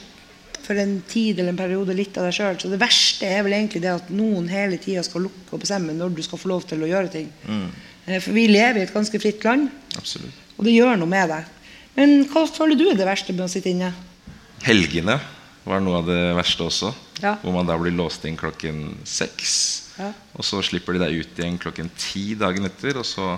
for 0.63 0.79
en 0.79 1.01
tid 1.09 1.39
eller 1.39 1.51
en 1.51 1.59
periode 1.59 1.95
litt 1.97 2.17
av 2.19 2.29
deg 2.29 2.37
sjøl. 2.37 2.59
Så 2.61 2.71
det 2.71 2.81
verste 2.81 3.27
er 3.27 3.43
vel 3.43 3.57
egentlig 3.57 3.83
det 3.83 3.93
at 3.93 4.11
noen 4.15 4.49
hele 4.49 4.79
tida 4.79 5.03
skal 5.03 5.27
lukke 5.27 5.57
og 5.57 5.63
bestemme 5.65 5.97
når 5.97 6.15
du 6.15 6.23
skal 6.23 6.39
få 6.39 6.51
lov 6.53 6.67
til 6.69 6.85
å 6.85 6.91
gjøre 6.91 7.11
ting. 7.11 7.31
Mm. 7.49 7.71
For 8.21 8.35
vi 8.35 8.47
lever 8.51 8.81
i 8.81 8.85
et 8.87 8.95
ganske 8.95 9.19
fritt 9.23 9.45
land, 9.45 9.69
Absolutt. 9.99 10.35
og 10.57 10.65
det 10.67 10.75
gjør 10.75 10.97
noe 10.99 11.11
med 11.11 11.29
deg. 11.31 11.51
Men 11.97 12.23
hva 12.31 12.47
føler 12.49 12.79
du 12.79 12.87
er 12.89 12.99
det 12.99 13.07
verste 13.07 13.35
med 13.35 13.45
å 13.45 13.51
sitte 13.51 13.71
inne? 13.71 13.91
Helgene 14.65 15.17
var 15.65 15.81
noe 15.85 16.01
av 16.01 16.09
det 16.09 16.21
verste 16.37 16.67
også. 16.67 16.91
Ja. 17.21 17.37
Hvor 17.43 17.55
man 17.55 17.69
da 17.69 17.77
blir 17.81 17.95
låst 17.95 18.25
inn 18.29 18.39
klokken 18.41 18.99
seks. 19.09 19.55
Ja. 20.01 20.11
Og 20.37 20.47
så 20.47 20.61
slipper 20.65 20.97
de 20.97 21.05
deg 21.05 21.21
ut 21.21 21.41
igjen 21.41 21.61
klokken 21.61 21.91
ti 22.01 22.33
dagen 22.39 22.69
etter. 22.69 23.01
Og 23.01 23.07
så 23.09 23.35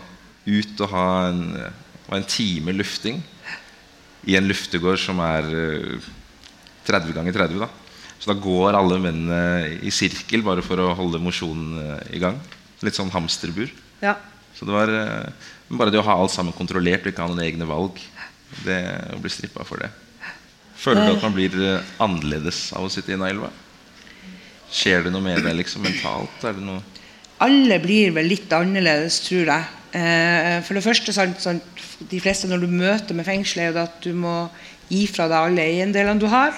ut 0.47 0.83
og 0.83 0.91
ha 0.95 1.07
en, 1.29 1.45
og 2.09 2.17
en 2.19 2.27
time 2.27 2.75
lufting 2.75 3.23
i 4.31 4.37
en 4.39 4.47
luftegård 4.47 5.01
som 5.03 5.19
er 5.25 5.49
eh, 5.51 6.11
30 6.87 7.15
ganger 7.17 7.35
30. 7.35 7.63
da 7.63 7.69
Så 8.19 8.31
da 8.31 8.39
går 8.39 8.79
alle 8.79 9.01
mennene 9.03 9.79
i 9.83 9.91
sirkel 9.95 10.45
bare 10.47 10.63
for 10.67 10.79
å 10.83 10.93
holde 10.99 11.23
mosjonen 11.23 11.79
eh, 11.83 12.19
i 12.19 12.23
gang. 12.23 12.39
Litt 12.83 12.99
sånn 12.99 13.13
hamsterbur. 13.15 13.71
Ja. 14.03 14.17
Så 14.55 14.67
det 14.69 14.75
var 14.75 14.91
eh, 14.95 15.51
bare 15.73 15.95
det 15.95 16.03
å 16.03 16.07
ha 16.07 16.19
alt 16.19 16.35
sammen 16.35 16.55
kontrollert 16.55 17.07
og 17.07 17.13
ikke 17.15 17.25
ha 17.25 17.31
noen 17.31 17.47
egne 17.47 17.67
valg. 17.67 17.99
Det 18.63 18.81
å 19.15 19.21
bli 19.23 19.33
strippa 19.33 19.67
for 19.67 19.83
det. 19.83 19.91
Føler 20.83 21.07
du 21.07 21.15
at 21.15 21.23
man 21.23 21.35
blir 21.37 21.55
eh, 21.63 21.93
annerledes 22.03 22.65
av 22.75 22.87
å 22.87 22.91
sitte 22.91 23.15
i 23.15 23.19
elva? 23.19 23.53
Skjer 24.73 25.07
det 25.07 25.13
noe 25.15 25.23
med 25.23 25.45
deg 25.45 25.55
liksom 25.61 25.85
mentalt? 25.87 26.43
Er 26.43 26.57
det 26.57 26.65
noe 26.67 26.83
Alle 27.45 27.79
blir 27.83 28.15
vel 28.17 28.31
litt 28.33 28.53
annerledes, 28.55 29.21
tror 29.27 29.51
jeg. 29.53 29.71
Eh, 29.99 30.59
for 30.67 30.79
det 30.79 30.85
første, 30.85 31.15
sant, 31.15 31.39
sant, 31.43 31.83
de 32.11 32.21
fleste 32.23 32.51
når 32.51 32.65
du 32.65 32.71
møter 32.71 33.15
med 33.15 33.29
fengselet, 33.29 33.71
er 33.71 33.77
det 33.77 33.87
at 33.87 33.99
du 34.03 34.13
må 34.19 34.37
gi 34.89 35.05
fra 35.11 35.29
deg 35.31 35.39
alle 35.39 35.67
eiendelene 35.71 36.21
du 36.21 36.29
har. 36.31 36.55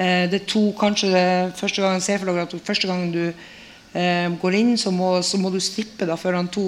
Det 0.00 0.30
det 0.32 0.44
to, 0.48 0.70
kanskje 0.78 1.10
det 1.12 1.56
første 1.58 1.82
gangen, 1.82 2.00
ser 2.00 2.20
for 2.20 2.30
deg 2.30 2.44
at 2.44 2.54
første 2.64 2.88
gangen 2.88 3.10
du 3.12 3.24
eh, 3.26 4.28
går 4.40 4.56
inn, 4.56 4.76
så 4.78 4.92
må, 4.94 5.16
så 5.26 5.40
må 5.40 5.50
du 5.52 5.58
strippe 5.62 6.06
da 6.08 6.16
foran 6.16 6.48
to 6.52 6.64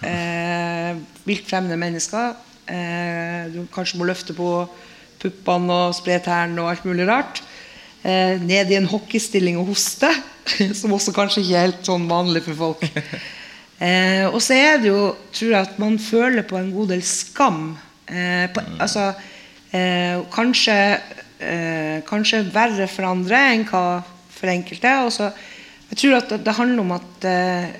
eh, 0.00 0.96
vilt 1.28 1.48
fremmede 1.48 1.78
mennesker. 1.80 2.36
Eh, 2.66 3.52
du 3.52 3.60
kanskje 3.74 4.00
må 4.00 4.08
løfte 4.08 4.34
på 4.36 4.50
puppene 5.26 5.82
og 5.88 5.96
spre 5.98 6.18
tærne 6.24 6.62
og 6.62 6.72
alt 6.72 6.86
mulig 6.88 7.06
rart. 7.08 7.42
Eh, 8.06 8.38
ned 8.42 8.70
i 8.70 8.78
en 8.78 8.86
hockeystilling 8.86 9.58
og 9.58 9.72
hoste, 9.72 10.10
som 10.78 10.94
også 10.94 11.14
kanskje 11.16 11.42
ikke 11.42 11.56
er 11.56 11.66
helt 11.68 11.88
sånn 11.88 12.06
vanlig 12.10 12.44
for 12.46 12.60
folk. 12.60 12.86
Eh, 13.76 14.24
og 14.30 14.38
så 14.40 14.56
er 14.56 14.78
det 14.80 14.88
jo, 14.88 15.10
tror 15.36 15.50
jeg, 15.50 15.66
at 15.66 15.80
man 15.82 15.98
føler 16.00 16.46
på 16.48 16.56
en 16.56 16.70
god 16.72 16.94
del 16.94 17.02
skam. 17.04 17.74
Eh, 18.08 18.46
på, 18.54 18.62
altså, 18.80 19.10
eh, 19.74 20.22
kanskje, 20.32 20.76
eh, 21.44 21.98
kanskje 22.08 22.44
verre 22.54 22.86
for 22.88 23.10
andre 23.10 23.42
enn 23.52 23.66
hva 23.68 23.82
for 24.32 24.52
enkelte. 24.52 24.94
Og 25.04 25.12
så, 25.12 25.32
jeg 25.90 26.00
tror 26.02 26.16
at 26.20 26.32
det, 26.46 26.54
handler 26.56 26.84
om 26.86 26.94
at 26.96 27.26
eh, 27.28 27.74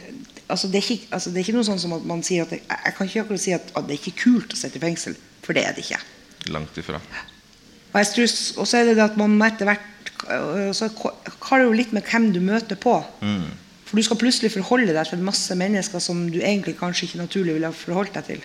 altså, 0.48 0.68
det, 0.68 0.82
er 0.82 0.90
ikke, 0.96 1.08
altså, 1.10 1.30
det 1.30 1.40
er 1.40 1.46
ikke 1.46 1.56
noe 1.58 1.70
sånn 1.70 1.80
som 1.82 1.96
at 1.96 2.04
man 2.08 2.26
sier 2.26 2.44
at 2.44 2.52
det, 2.54 2.60
Jeg 2.66 2.98
kan 2.98 3.08
ikke 3.08 3.24
akkurat 3.24 3.44
si 3.46 3.56
at, 3.56 3.72
at 3.72 3.88
det 3.88 3.96
er 3.96 4.02
ikke 4.02 4.26
kult 4.26 4.52
å 4.52 4.60
sitte 4.60 4.80
i 4.80 4.84
fengsel, 4.84 5.16
for 5.46 5.56
det 5.56 5.64
er 5.66 5.76
det 5.76 5.86
ikke. 5.86 6.02
langt 6.54 6.78
ifra? 6.78 7.00
Og 7.96 8.02
jeg 8.02 8.12
tror, 8.12 8.32
og 8.60 8.66
så 8.68 8.76
er 8.76 8.90
det 8.90 8.98
det 8.98 9.06
at 9.06 9.14
man 9.16 9.38
etter 9.46 9.70
hvert 9.70 10.10
øh, 10.28 10.72
så 10.76 10.90
har 10.92 11.62
det 11.62 11.64
jo 11.64 11.78
litt 11.78 11.94
med 11.96 12.04
hvem 12.04 12.26
du 12.34 12.42
møter 12.44 12.76
på. 12.76 12.98
For 13.86 13.96
du 13.96 14.04
skal 14.04 14.18
plutselig 14.20 14.50
forholde 14.52 14.92
deg 14.92 15.08
til 15.08 15.24
masse 15.24 15.56
mennesker 15.56 16.02
som 16.04 16.26
du 16.28 16.36
egentlig 16.42 16.74
kanskje 16.76 17.06
ikke 17.06 17.22
naturlig 17.22 17.54
ville 17.56 17.70
ha 17.70 17.76
forholdt 17.76 18.18
deg 18.18 18.28
til. 18.28 18.44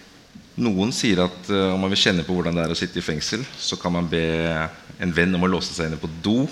Noen 0.64 0.96
sier 0.96 1.24
at 1.26 1.52
uh, 1.52 1.74
om 1.74 1.84
man 1.84 1.92
vil 1.92 2.00
kjenne 2.00 2.24
på 2.24 2.36
hvordan 2.38 2.56
det 2.56 2.64
er 2.64 2.72
å 2.72 2.80
sitte 2.80 3.02
i 3.02 3.04
fengsel, 3.04 3.44
så 3.60 3.76
kan 3.82 3.92
man 3.98 4.08
be 4.12 4.24
en 5.04 5.16
venn 5.16 5.36
om 5.36 5.44
å 5.44 5.52
låse 5.52 5.76
seg 5.76 5.90
inne 5.90 6.00
på 6.00 6.12
do. 6.24 6.46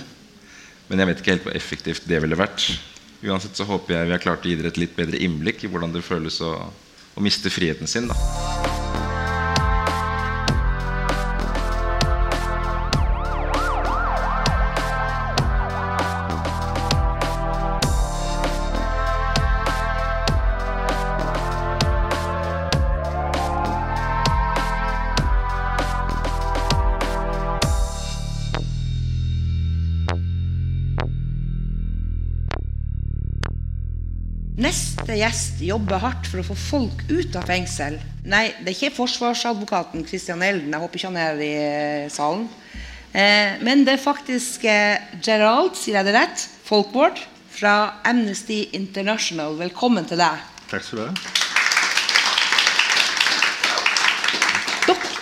Men 0.90 1.00
jeg 1.00 1.12
vet 1.12 1.24
ikke 1.24 1.36
helt 1.38 1.48
hvor 1.48 1.56
effektivt 1.56 2.08
det 2.10 2.20
ville 2.20 2.40
vært. 2.40 2.68
Uansett 3.24 3.56
så 3.56 3.68
håper 3.70 3.96
jeg 3.96 4.12
vi 4.12 4.18
har 4.18 4.28
klart 4.28 4.44
å 4.44 4.52
gi 4.52 4.60
dere 4.60 4.74
et 4.74 4.82
litt 4.82 4.96
bedre 4.98 5.24
innblikk 5.24 5.64
i 5.64 5.72
hvordan 5.72 5.96
det 5.96 6.04
føles 6.04 6.42
å, 6.44 6.56
å 7.16 7.24
miste 7.24 7.52
friheten 7.54 7.88
sin. 7.88 8.12
da 8.12 8.49
jobber 35.70 36.02
hardt 36.02 36.30
for 36.30 36.42
å 36.42 36.48
få 36.50 36.58
folk 36.58 37.04
ut 37.10 37.36
av 37.38 37.48
fengsel. 37.50 38.00
Nei, 38.30 38.50
det 38.62 38.72
er 38.72 38.78
ikke 38.78 38.98
forsvarsadvokaten 38.98 40.06
Christian 40.08 40.44
Elden. 40.46 40.74
Jeg 40.74 40.84
håper 40.84 41.00
ikke 41.00 41.12
han 41.12 41.22
er 41.22 41.44
i 41.44 41.52
eh, 41.58 42.12
salen. 42.14 42.48
Eh, 43.14 43.58
men 43.66 43.86
det 43.86 43.96
er 43.96 44.04
faktisk 44.04 44.66
eh, 44.70 45.02
Gerald, 45.26 45.76
sier 45.80 46.00
jeg 46.00 46.10
det 46.10 46.16
rett? 46.18 46.48
Folkvord 46.68 47.22
fra 47.54 48.02
Amnesty 48.08 48.64
International. 48.78 49.58
Velkommen 49.60 50.08
til 50.10 50.22
deg. 50.22 50.48
Takk 50.70 50.86
skal 50.86 51.04
du 51.04 51.06
ha. 51.10 51.36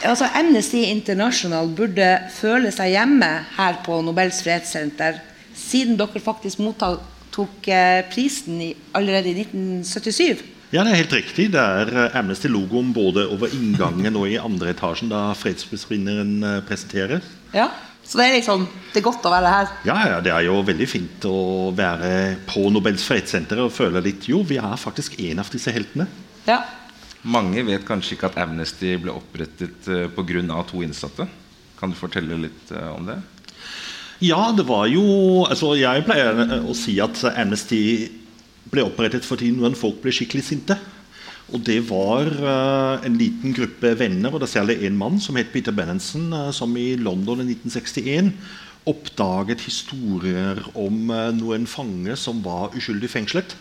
Altså 0.08 0.28
Amnesty 0.40 0.86
International 0.88 1.68
burde 1.76 2.06
føle 2.32 2.70
seg 2.72 2.94
hjemme 2.94 3.28
her 3.58 3.80
på 3.84 3.98
Nobels 4.06 4.40
fredssenter, 4.46 5.18
siden 5.58 5.98
dere 6.00 6.22
faktisk 6.24 6.62
mottok 6.64 7.02
eh, 7.44 8.04
prisen 8.12 8.62
i, 8.62 8.76
allerede 8.98 9.30
i 9.32 9.36
1977. 9.44 10.44
Ja, 10.74 10.84
det 10.84 10.92
er 10.92 11.02
helt 11.04 11.14
riktig. 11.16 11.52
Det 11.54 11.62
er 11.62 11.92
eh, 11.94 12.16
Amnesty-logoen 12.20 12.94
både 12.96 13.28
over 13.32 13.54
inngangen 13.56 14.18
og 14.20 14.28
i 14.28 14.40
andre 14.42 14.74
etasjen 14.74 15.12
da 15.14 15.30
fredsbesvinneren 15.38 16.40
presenterer. 16.68 17.22
presenteres. 17.22 17.36
Ja, 17.54 17.70
Så 18.08 18.18
det 18.18 18.26
er 18.26 18.38
liksom, 18.38 18.62
det 18.94 19.02
er 19.02 19.04
godt 19.04 19.26
å 19.28 19.32
være 19.34 19.50
her. 19.52 19.72
Ja, 19.84 19.96
ja, 20.08 20.20
det 20.24 20.32
er 20.32 20.46
jo 20.46 20.62
veldig 20.64 20.86
fint 20.88 21.26
å 21.28 21.72
være 21.76 22.38
på 22.48 22.70
Nobels 22.72 23.04
fredssenter 23.04 23.60
og 23.60 23.74
føle 23.76 24.00
litt 24.00 24.30
Jo, 24.30 24.44
vi 24.48 24.56
er 24.56 24.78
faktisk 24.80 25.20
en 25.20 25.40
av 25.44 25.50
disse 25.52 25.74
heltene. 25.76 26.08
Ja. 26.48 26.62
Mange 27.28 27.64
vet 27.68 27.84
kanskje 27.88 28.16
ikke 28.16 28.30
at 28.30 28.38
Amnesty 28.40 28.94
ble 29.02 29.12
opprettet 29.12 29.90
eh, 29.92 30.08
pga. 30.08 30.64
to 30.64 30.84
innsatte. 30.84 31.28
Kan 31.80 31.92
du 31.92 31.96
fortelle 32.00 32.38
litt 32.40 32.72
eh, 32.72 32.88
om 32.96 33.06
det? 33.06 33.18
Ja, 34.24 34.50
det 34.58 34.66
var 34.66 34.88
jo 34.90 35.46
altså 35.46 35.76
Jeg 35.78 36.06
pleier 36.08 36.40
eh, 36.42 36.62
å 36.66 36.74
si 36.74 36.96
at 37.04 37.20
Amnesty 37.36 37.82
ble 38.68 38.84
opprettet 38.88 39.26
fordi 39.28 39.52
noen 39.54 39.78
folk 39.78 40.00
ble 40.02 40.14
skikkelig 40.16 40.48
sinte. 40.48 40.78
Og 41.56 41.62
det 41.64 41.78
var 41.88 42.28
uh, 42.28 43.06
en 43.08 43.16
liten 43.16 43.54
gruppe 43.56 43.94
venner, 43.96 44.34
og 44.34 44.42
det 44.42 44.50
er 44.50 44.56
særlig 44.58 44.82
en 44.84 44.98
mann 45.00 45.22
som 45.24 45.38
het 45.40 45.54
Peter 45.54 45.72
Benenson, 45.72 46.26
uh, 46.36 46.50
som 46.52 46.74
i 46.76 46.98
London 47.00 47.40
i 47.40 47.54
1961 47.54 48.34
oppdaget 48.88 49.64
historier 49.64 50.60
om 50.76 51.08
uh, 51.08 51.30
noen 51.38 51.64
fanger 51.70 52.20
som 52.20 52.42
var 52.44 52.76
uskyldig 52.76 53.14
fengslet. 53.14 53.56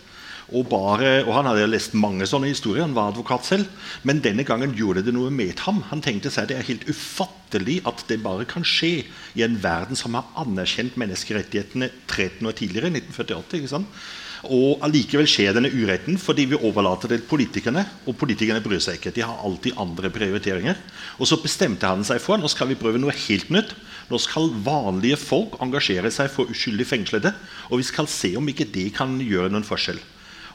Og, 0.55 0.67
bare, 0.71 1.25
og 1.25 1.33
Han 1.35 1.49
hadde 1.51 1.67
lest 1.67 1.97
mange 1.99 2.27
sånne 2.29 2.53
historier, 2.53 2.85
han 2.87 2.95
var 2.95 3.11
advokat 3.11 3.49
selv. 3.49 3.71
Men 4.07 4.23
denne 4.23 4.47
gangen 4.47 4.77
gjorde 4.79 5.03
det 5.07 5.15
noe 5.17 5.33
med 5.35 5.59
ham. 5.67 5.83
Han 5.91 6.05
tenkte 6.05 6.31
seg 6.31 6.51
det 6.51 6.61
er 6.61 6.69
helt 6.69 6.87
ufattelig 6.87 7.81
at 7.89 8.05
det 8.11 8.23
bare 8.23 8.47
kan 8.49 8.67
skje 8.67 9.09
i 9.35 9.43
en 9.47 9.59
verden 9.63 9.99
som 9.99 10.15
har 10.19 10.31
anerkjent 10.39 10.99
menneskerettighetene 11.01 11.91
13 12.07 12.47
år 12.47 12.57
tidligere. 12.61 12.93
1948, 12.95 13.59
ikke 13.59 13.75
sant? 13.75 14.07
Og 14.53 14.83
allikevel 14.85 15.27
skjer 15.27 15.55
denne 15.57 15.73
uretten 15.73 16.19
fordi 16.21 16.45
vi 16.53 16.59
overlater 16.61 17.11
det 17.11 17.23
til 17.23 17.31
politikerne. 17.31 17.83
Og 18.07 18.15
politikerne 18.21 18.63
bryr 18.63 18.83
seg 18.83 19.01
ikke. 19.01 19.15
De 19.17 19.25
har 19.27 19.43
alltid 19.43 19.79
andre 19.83 20.13
prioriteringer. 20.15 20.79
Og 21.19 21.27
så 21.27 21.41
bestemte 21.43 21.91
han 21.91 22.07
seg 22.07 22.23
for 22.23 22.39
nå 22.39 22.51
skal 22.53 22.71
vi 22.71 22.79
prøve 22.79 23.01
noe 23.03 23.15
helt 23.27 23.51
nytt. 23.51 23.75
Nå 24.07 24.21
skal 24.23 24.53
vanlige 24.63 25.19
folk 25.19 25.57
engasjere 25.65 26.13
seg 26.15 26.31
for 26.31 26.53
uskyldig 26.53 26.87
fengslede. 26.87 27.35
Og 27.73 27.83
vi 27.83 27.89
skal 27.89 28.11
se 28.11 28.37
om 28.39 28.53
ikke 28.53 28.69
det 28.71 28.93
kan 28.95 29.19
gjøre 29.19 29.51
noen 29.51 29.67
forskjell. 29.67 29.99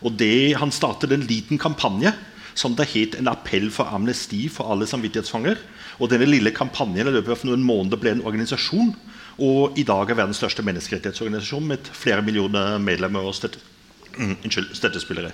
Og 0.02 0.18
det, 0.18 0.58
Han 0.58 0.72
startet 0.72 1.12
en 1.12 1.28
liten 1.28 1.58
kampanje 1.62 2.14
som 2.54 2.76
det 2.76 2.90
het 2.92 3.16
en 3.16 3.30
appell 3.32 3.70
for 3.72 3.88
amnesti 3.94 4.48
for 4.52 4.72
alle 4.72 4.88
samvittighetsfanger. 4.90 5.60
Og 6.02 6.10
denne 6.12 6.28
lille 6.28 6.52
kampanjen 6.52 7.08
i 7.08 7.14
løpet 7.14 7.38
av 7.38 7.46
noen 7.48 7.64
måneder 7.64 8.00
ble 8.02 8.16
en 8.16 8.26
organisasjon. 8.28 8.92
Og 9.42 9.78
i 9.80 9.86
dag 9.88 10.10
er 10.10 10.20
verdens 10.20 10.42
største 10.42 10.66
menneskerettighetsorganisasjon 10.68 11.70
med 11.70 11.92
flere 11.96 12.24
millioner 12.26 12.78
medlemmer 12.82 13.24
og 13.26 13.38
støtte, 13.38 13.62
mm, 14.18 14.36
unnskyld, 14.44 14.74
støttespillere. 14.76 15.32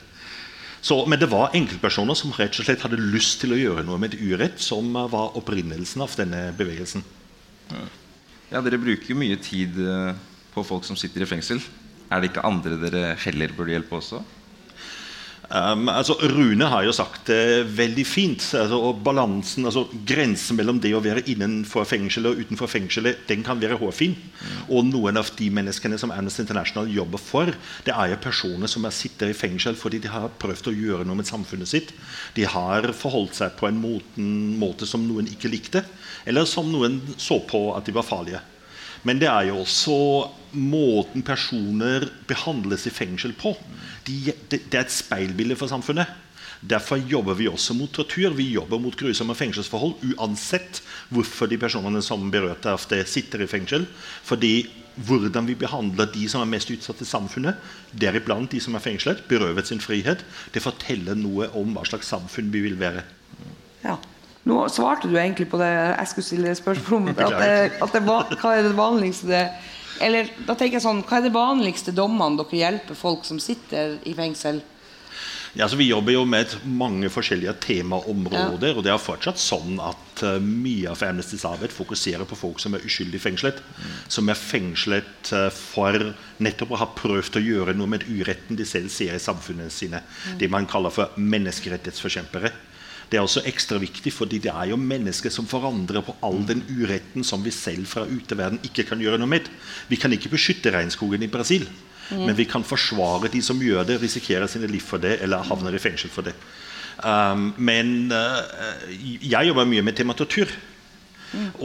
Så, 0.82 1.00
men 1.10 1.20
det 1.20 1.32
var 1.32 1.56
enkeltpersoner 1.58 2.16
som 2.16 2.32
rett 2.38 2.60
og 2.60 2.68
slett 2.68 2.84
hadde 2.86 3.02
lyst 3.02 3.42
til 3.42 3.56
å 3.56 3.60
gjøre 3.60 3.84
noe 3.88 3.98
med 4.00 4.14
et 4.14 4.22
urett, 4.22 4.62
som 4.62 4.94
var 4.94 5.36
opprinnelsen 5.40 6.04
av 6.06 6.14
denne 6.20 6.52
bevegelsen. 6.58 7.04
Ja, 8.52 8.62
Dere 8.62 8.80
bruker 8.80 9.12
jo 9.12 9.18
mye 9.20 9.40
tid 9.42 9.76
eh, 9.82 10.14
på 10.54 10.64
folk 10.64 10.86
som 10.88 10.96
sitter 11.00 11.26
i 11.26 11.30
fengsel. 11.30 11.60
Er 12.08 12.22
det 12.22 12.30
ikke 12.30 12.46
andre 12.48 12.78
dere 12.80 13.18
heller 13.26 13.52
burde 13.58 13.74
hjelpe 13.74 13.98
også? 13.98 14.22
Um, 15.48 15.88
altså 15.88 16.18
Rune 16.28 16.68
har 16.68 16.84
jo 16.84 16.92
sagt 16.96 17.30
det 17.30 17.68
veldig 17.78 18.04
fint. 18.08 18.44
Altså, 18.58 18.80
og 18.90 19.00
balansen, 19.06 19.66
altså 19.70 19.86
Grensen 20.08 20.58
mellom 20.60 20.82
det 20.84 20.92
å 20.98 21.04
være 21.04 21.24
innenfor 21.32 21.88
fengselet 21.88 22.34
og 22.34 22.42
utenfor 22.44 22.72
fengselet 22.72 23.24
den 23.30 23.46
kan 23.48 23.62
være 23.62 23.78
hårfin. 23.80 24.18
Og 24.68 24.90
noen 24.90 25.20
av 25.22 25.32
de 25.40 25.48
menneskene 25.54 26.00
som 26.02 26.12
Amnesty 26.12 26.44
International 26.44 26.92
jobber 26.92 27.22
for, 27.22 27.54
det 27.88 27.96
er 27.96 28.12
jo 28.12 28.20
personer 28.24 28.72
som 28.72 28.88
er 28.88 28.96
sitter 28.96 29.32
i 29.32 29.38
fengsel 29.38 29.80
fordi 29.80 30.02
de 30.04 30.12
har 30.12 30.34
prøvd 30.42 30.72
å 30.72 30.76
gjøre 30.76 31.08
noe 31.08 31.22
med 31.22 31.30
samfunnet 31.30 31.72
sitt. 31.72 31.96
De 32.36 32.44
har 32.48 32.92
forholdt 32.98 33.40
seg 33.40 33.56
på 33.60 33.70
en 33.70 33.80
måten, 33.80 34.28
måte 34.60 34.90
som 34.90 35.08
noen 35.08 35.32
ikke 35.32 35.52
likte, 35.52 35.86
eller 36.28 36.48
som 36.50 36.68
noen 36.72 37.00
så 37.16 37.40
på 37.48 37.70
at 37.78 37.88
de 37.88 37.96
var 37.96 38.08
farlige. 38.08 38.44
Men 39.08 39.22
det 39.22 39.30
er 39.32 39.50
jo 39.50 39.62
også 39.64 39.98
måten 40.58 41.24
personer 41.26 42.08
behandles 42.28 42.88
i 42.90 42.94
fengsel 42.94 43.36
på. 43.38 43.54
De, 44.08 44.18
det, 44.52 44.66
det 44.68 44.80
er 44.80 44.86
et 44.86 44.96
speilbilde 44.96 45.58
for 45.60 45.72
samfunnet. 45.72 46.10
Derfor 46.62 46.98
jobber 46.98 47.38
vi 47.38 47.48
også 47.48 47.76
mot 47.78 47.92
tortur. 47.94 48.34
Vi 48.34 48.50
jobber 48.56 48.82
mot 48.82 48.96
grusomme 48.98 49.36
fengselsforhold 49.38 50.02
uansett 50.16 50.82
hvorfor 51.14 51.50
de 51.50 51.60
personene 51.62 52.02
som 52.02 52.32
berørte 52.34 52.74
det, 52.90 53.06
sitter 53.10 53.46
i 53.46 53.50
fengsel. 53.50 53.86
Fordi 54.26 54.66
hvordan 55.06 55.46
vi 55.46 55.56
behandler 55.60 56.10
de 56.10 56.26
som 56.30 56.42
er 56.42 56.50
mest 56.50 56.72
utsatt 56.74 57.04
i 57.06 57.08
samfunnet, 57.08 57.60
deriblant 57.94 58.50
de 58.50 58.62
som 58.64 58.76
er 58.76 58.82
fengslet, 58.82 59.22
berøvet 59.30 59.70
sin 59.70 59.84
frihet, 59.84 60.24
det 60.54 60.64
forteller 60.66 61.18
noe 61.20 61.52
om 61.58 61.76
hva 61.76 61.86
slags 61.86 62.10
samfunn 62.10 62.50
vi 62.54 62.64
vil 62.66 62.80
være. 62.82 63.06
Ja. 63.84 64.00
Nå 64.48 64.62
svarte 64.72 65.10
du 65.10 65.18
egentlig 65.18 65.50
på 65.52 65.60
det 65.62 65.72
jeg 65.72 66.12
skulle 66.12 66.30
stille 66.30 66.56
spørsmål 66.56 67.00
om. 67.00 67.10
At 67.28 67.82
at 67.84 67.98
det 67.98 68.04
hva 68.08 68.54
er 68.54 68.64
det 68.68 68.78
vanligste 68.78 69.44
Eller 70.04 70.30
da 70.46 70.54
tenker 70.54 70.78
jeg 70.78 70.86
sånn 70.86 71.04
Hva 71.08 71.20
er 71.20 71.28
det 71.28 71.36
vanligste 71.36 71.94
dommene 71.96 72.40
dere 72.40 72.64
hjelper 72.64 72.98
folk 72.98 73.26
som 73.28 73.42
sitter 73.42 73.98
i 74.08 74.16
fengsel? 74.18 74.62
Ja, 75.58 75.66
altså 75.66 75.80
Vi 75.80 75.88
jobber 75.90 76.14
jo 76.14 76.22
med 76.30 76.52
mange 76.70 77.10
forskjellige 77.10 77.56
temaområder. 77.64 78.78
Og 78.78 78.84
det 78.86 78.92
er 78.94 79.02
fortsatt 79.02 79.40
sånn 79.42 79.80
at 79.82 80.22
uh, 80.22 80.36
mye 80.44 80.92
av 80.92 81.02
Amnestys 81.08 81.48
arbeid 81.50 81.74
fokuserer 81.74 82.28
på 82.30 82.38
folk 82.38 82.62
som 82.62 82.78
er 82.78 82.86
uskyldig 82.86 83.22
fengslet. 83.24 83.64
Som 84.12 84.30
er 84.30 84.38
fengslet 84.38 85.32
uh, 85.34 85.48
for 85.50 86.12
nettopp 86.46 86.76
å 86.76 86.82
ha 86.84 86.90
prøvd 87.00 87.40
å 87.40 87.46
gjøre 87.48 87.78
noe 87.78 87.90
med 87.96 88.06
uretten 88.06 88.60
de 88.60 88.68
selv 88.70 88.94
ser 88.94 89.18
i 89.18 89.24
samfunnet 89.24 89.74
sine. 89.74 90.04
Det 90.38 90.52
man 90.54 90.70
kaller 90.70 90.94
for 90.94 91.18
menneskerettighetsforkjempere. 91.18 92.54
Det 93.08 93.18
er 93.18 93.24
også 93.24 93.46
ekstra 93.48 93.80
viktig, 93.80 94.12
fordi 94.12 94.40
det 94.44 94.52
er 94.52 94.72
jo 94.72 94.80
mennesker 94.80 95.32
som 95.32 95.48
forandrer 95.48 96.04
på 96.04 96.16
all 96.28 96.42
den 96.48 96.64
uretten 96.68 97.24
som 97.24 97.44
vi 97.46 97.54
selv 97.56 97.88
fra 97.88 98.04
uteverden 98.04 98.60
ikke 98.68 98.84
kan 98.90 99.00
gjøre 99.00 99.20
noe 99.22 99.32
med. 99.32 99.48
Vi 99.88 100.00
kan 100.00 100.12
ikke 100.12 100.34
beskytte 100.34 100.74
regnskogen 100.76 101.24
i 101.24 101.32
Brasil, 101.32 101.68
men 102.12 102.36
vi 102.36 102.48
kan 102.48 102.66
forsvare 102.68 103.32
de 103.32 103.42
som 103.44 103.60
gjør 103.64 103.88
det, 103.88 104.02
risikerer 104.02 104.48
sine 104.52 104.68
liv 104.72 104.84
for 104.84 105.00
det, 105.04 105.18
eller 105.24 105.48
havner 105.48 105.76
i 105.76 105.82
fengsel 105.82 106.12
for 106.12 106.28
det. 106.28 106.36
Um, 106.98 107.52
men 107.62 108.12
uh, 108.12 108.42
jeg 109.22 109.52
jobber 109.52 109.68
mye 109.70 109.86
med 109.86 109.96
tema 109.96 110.16
tortur. 110.18 110.52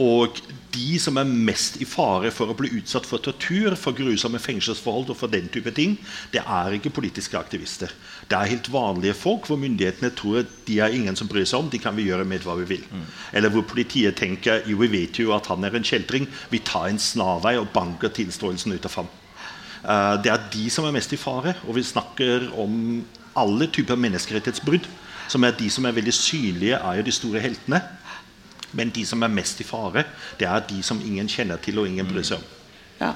Og 0.01 0.39
de 0.73 0.97
som 0.99 1.17
er 1.21 1.29
mest 1.29 1.77
i 1.81 1.87
fare 1.87 2.31
for 2.33 2.51
å 2.51 2.55
bli 2.57 2.71
utsatt 2.79 3.05
for 3.07 3.21
tortur, 3.23 3.75
for 3.79 3.95
grusomme 3.95 4.41
fengselsforhold 4.41 5.13
og 5.13 5.19
for 5.19 5.31
den 5.31 5.47
type 5.53 5.71
ting, 5.75 5.95
det 6.33 6.41
er 6.43 6.77
ikke 6.77 6.93
politiske 6.93 7.37
aktivister. 7.39 7.93
Det 8.29 8.37
er 8.37 8.51
helt 8.55 8.69
vanlige 8.73 9.15
folk 9.17 9.47
hvor 9.47 9.61
myndighetene 9.61 10.13
tror 10.17 10.41
at 10.43 10.53
de 10.67 10.79
er 10.83 10.95
ingen 10.95 11.17
som 11.19 11.29
bryr 11.31 11.47
seg 11.47 11.63
om. 11.63 11.71
De 11.71 11.81
kan 11.81 11.95
vi 11.95 12.07
gjøre 12.09 12.27
med 12.27 12.45
hva 12.45 12.57
vi 12.59 12.69
vil. 12.75 12.85
Eller 13.31 13.53
hvor 13.53 13.65
politiet 13.69 14.17
tenker 14.19 14.65
jo 14.69 14.79
vi 14.81 14.91
vet 14.91 15.19
jo 15.21 15.33
at 15.35 15.47
han 15.51 15.63
er 15.63 15.77
en 15.77 15.87
kjeltring. 15.87 16.27
Vi 16.51 16.63
tar 16.65 16.89
en 16.89 17.01
snarvei 17.01 17.55
og 17.59 17.71
banker 17.75 18.13
tilståelsen 18.13 18.75
ut 18.75 18.89
av 18.89 19.01
ham. 19.01 19.11
Uh, 19.83 20.15
det 20.23 20.31
er 20.31 20.45
de 20.51 20.69
som 20.71 20.87
er 20.87 20.95
mest 20.95 21.13
i 21.13 21.19
fare. 21.19 21.55
Og 21.67 21.77
vi 21.77 21.85
snakker 21.85 22.49
om 22.59 23.03
alle 23.39 23.69
typer 23.73 23.99
menneskerettighetsbrudd. 23.99 24.87
Som 25.31 25.45
er 25.47 25.55
de 25.57 25.69
som 25.71 25.85
er 25.87 25.95
veldig 25.95 26.13
synlige, 26.13 26.77
er 26.77 26.99
jo 26.99 27.05
de 27.07 27.15
store 27.15 27.41
heltene. 27.43 27.79
Men 28.77 28.91
de 28.93 29.05
som 29.05 29.21
er 29.23 29.31
mest 29.33 29.61
i 29.61 29.67
fare, 29.67 30.05
det 30.39 30.47
er 30.49 30.65
de 30.69 30.81
som 30.85 31.01
ingen 31.01 31.29
kjenner 31.29 31.61
til 31.61 31.79
og 31.81 31.89
ingen 31.89 32.09
bryr 32.09 32.25
seg 32.25 32.41
om. 32.41 32.49
Ja. 32.99 33.13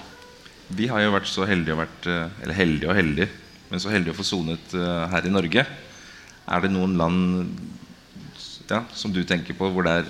Vi 0.67 0.87
har 0.91 1.01
jo 1.01 1.13
vært 1.13 1.29
så 1.31 1.45
heldige 1.47 1.77
vært, 1.79 2.07
eh, 2.11 2.41
Eller 2.43 2.57
heldige 2.57 2.89
og 2.91 2.97
heldige 2.97 3.29
Men 3.69 3.79
så 3.79 3.91
heldige 3.91 4.11
å 4.11 4.17
få 4.17 4.25
sonet 4.27 4.73
eh, 4.75 5.05
her 5.13 5.23
i 5.23 5.31
Norge 5.31 5.63
Er 5.63 6.63
det 6.63 6.71
noen 6.73 6.97
land 6.99 7.53
ja, 8.67 8.81
Som 8.91 9.13
du 9.15 9.21
tenker 9.23 9.55
på 9.55 9.69
Hvor 9.71 9.87
det 9.87 9.93
er 10.01 10.09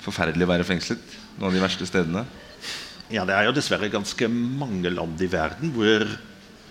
forferdelig 0.00 0.46
å 0.46 0.52
være 0.54 0.64
fengslet 0.64 1.18
Noen 1.36 1.50
av 1.50 1.58
de 1.58 1.64
verste 1.66 1.88
stedene 1.90 2.24
Ja, 3.12 3.26
Det 3.28 3.36
er 3.36 3.50
jo 3.50 3.56
dessverre 3.58 3.92
ganske 3.92 4.30
mange 4.32 4.88
land 4.94 5.20
i 5.20 5.28
verden 5.28 5.74
hvor 5.76 6.08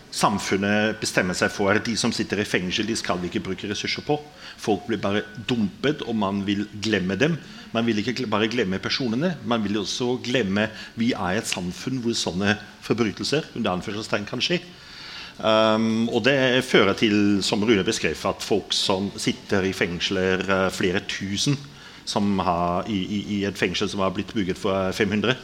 samfunnet 0.09 0.97
bestemmer 1.01 1.37
seg 1.37 1.51
for 1.53 1.69
at 1.75 1.85
de 1.85 1.95
som 1.99 2.09
sitter 2.15 2.41
i 2.41 2.47
fengsel, 2.47 2.87
de 2.89 2.95
skal 2.97 3.19
vi 3.21 3.29
ikke 3.29 3.43
bruke 3.45 3.69
ressurser 3.69 4.01
på. 4.05 4.17
Folk 4.57 4.87
blir 4.87 5.01
bare 5.01 5.21
dumpet, 5.47 6.01
og 6.01 6.17
man 6.17 6.41
vil 6.47 6.65
glemme 6.81 7.17
dem. 7.19 7.37
Man 7.75 7.86
vil 7.86 8.01
ikke 8.01 8.25
bare 8.29 8.49
glemme 8.49 8.79
personene, 8.82 9.36
man 9.45 9.62
vil 9.63 9.77
også 9.84 10.15
glemme 10.25 10.67
vi 10.97 11.12
er 11.13 11.38
et 11.38 11.49
samfunn 11.49 11.99
hvor 12.01 12.15
sånne 12.17 12.55
forbrytelser 12.86 13.51
under 13.55 13.75
anførselstegn 13.75 14.25
kan 14.29 14.41
skje. 14.41 14.60
Um, 15.39 16.10
og 16.12 16.25
det 16.25 16.65
fører 16.67 16.97
til, 16.99 17.39
som 17.45 17.62
Rune 17.63 17.86
beskrev, 17.88 18.17
at 18.27 18.43
folk 18.43 18.73
som 18.75 19.08
sitter 19.15 19.69
i 19.69 19.71
fengsler, 19.71 20.43
eh, 20.43 20.65
flere 20.75 20.99
tusen 21.08 21.55
har, 22.43 22.89
i, 22.89 22.97
i, 22.97 23.19
i 23.38 23.45
et 23.47 23.58
fengsel 23.58 23.88
som 23.88 24.01
har 24.03 24.12
blitt 24.12 24.34
bygget 24.34 24.58
for 24.58 24.91
500 24.91 25.36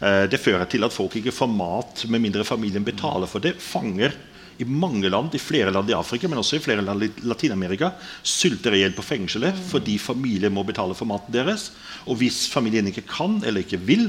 uh, 0.00 0.24
Det 0.32 0.40
fører 0.40 0.64
til 0.64 0.82
at 0.82 0.94
folk 0.94 1.14
ikke 1.20 1.34
får 1.34 1.52
mat 1.52 2.06
med 2.08 2.24
mindre 2.24 2.44
familien 2.44 2.84
betaler 2.84 3.28
for 3.30 3.44
det. 3.44 3.54
Fanger 3.60 4.16
i 4.58 4.64
mange 4.64 5.10
land, 5.12 5.34
i 5.34 5.40
flere 5.42 5.72
land 5.74 5.90
i 5.90 5.96
Afrika, 5.96 6.28
men 6.28 6.40
også 6.40 6.56
i 6.58 6.62
flere 6.64 6.84
land 6.84 7.04
i 7.04 7.10
Latin-Amerika, 7.28 7.90
sulter 8.22 8.74
i 8.76 8.80
hjel 8.82 8.94
på 8.96 9.04
fengselet 9.04 9.56
fordi 9.70 9.98
familien 10.00 10.54
må 10.54 10.64
betale 10.66 10.96
for 10.96 11.08
maten 11.08 11.34
deres. 11.34 11.70
Og 12.06 12.16
hvis 12.20 12.46
familien 12.52 12.86
ikke 12.90 13.06
kan 13.08 13.40
eller 13.44 13.60
ikke 13.64 13.80
vil, 13.82 14.08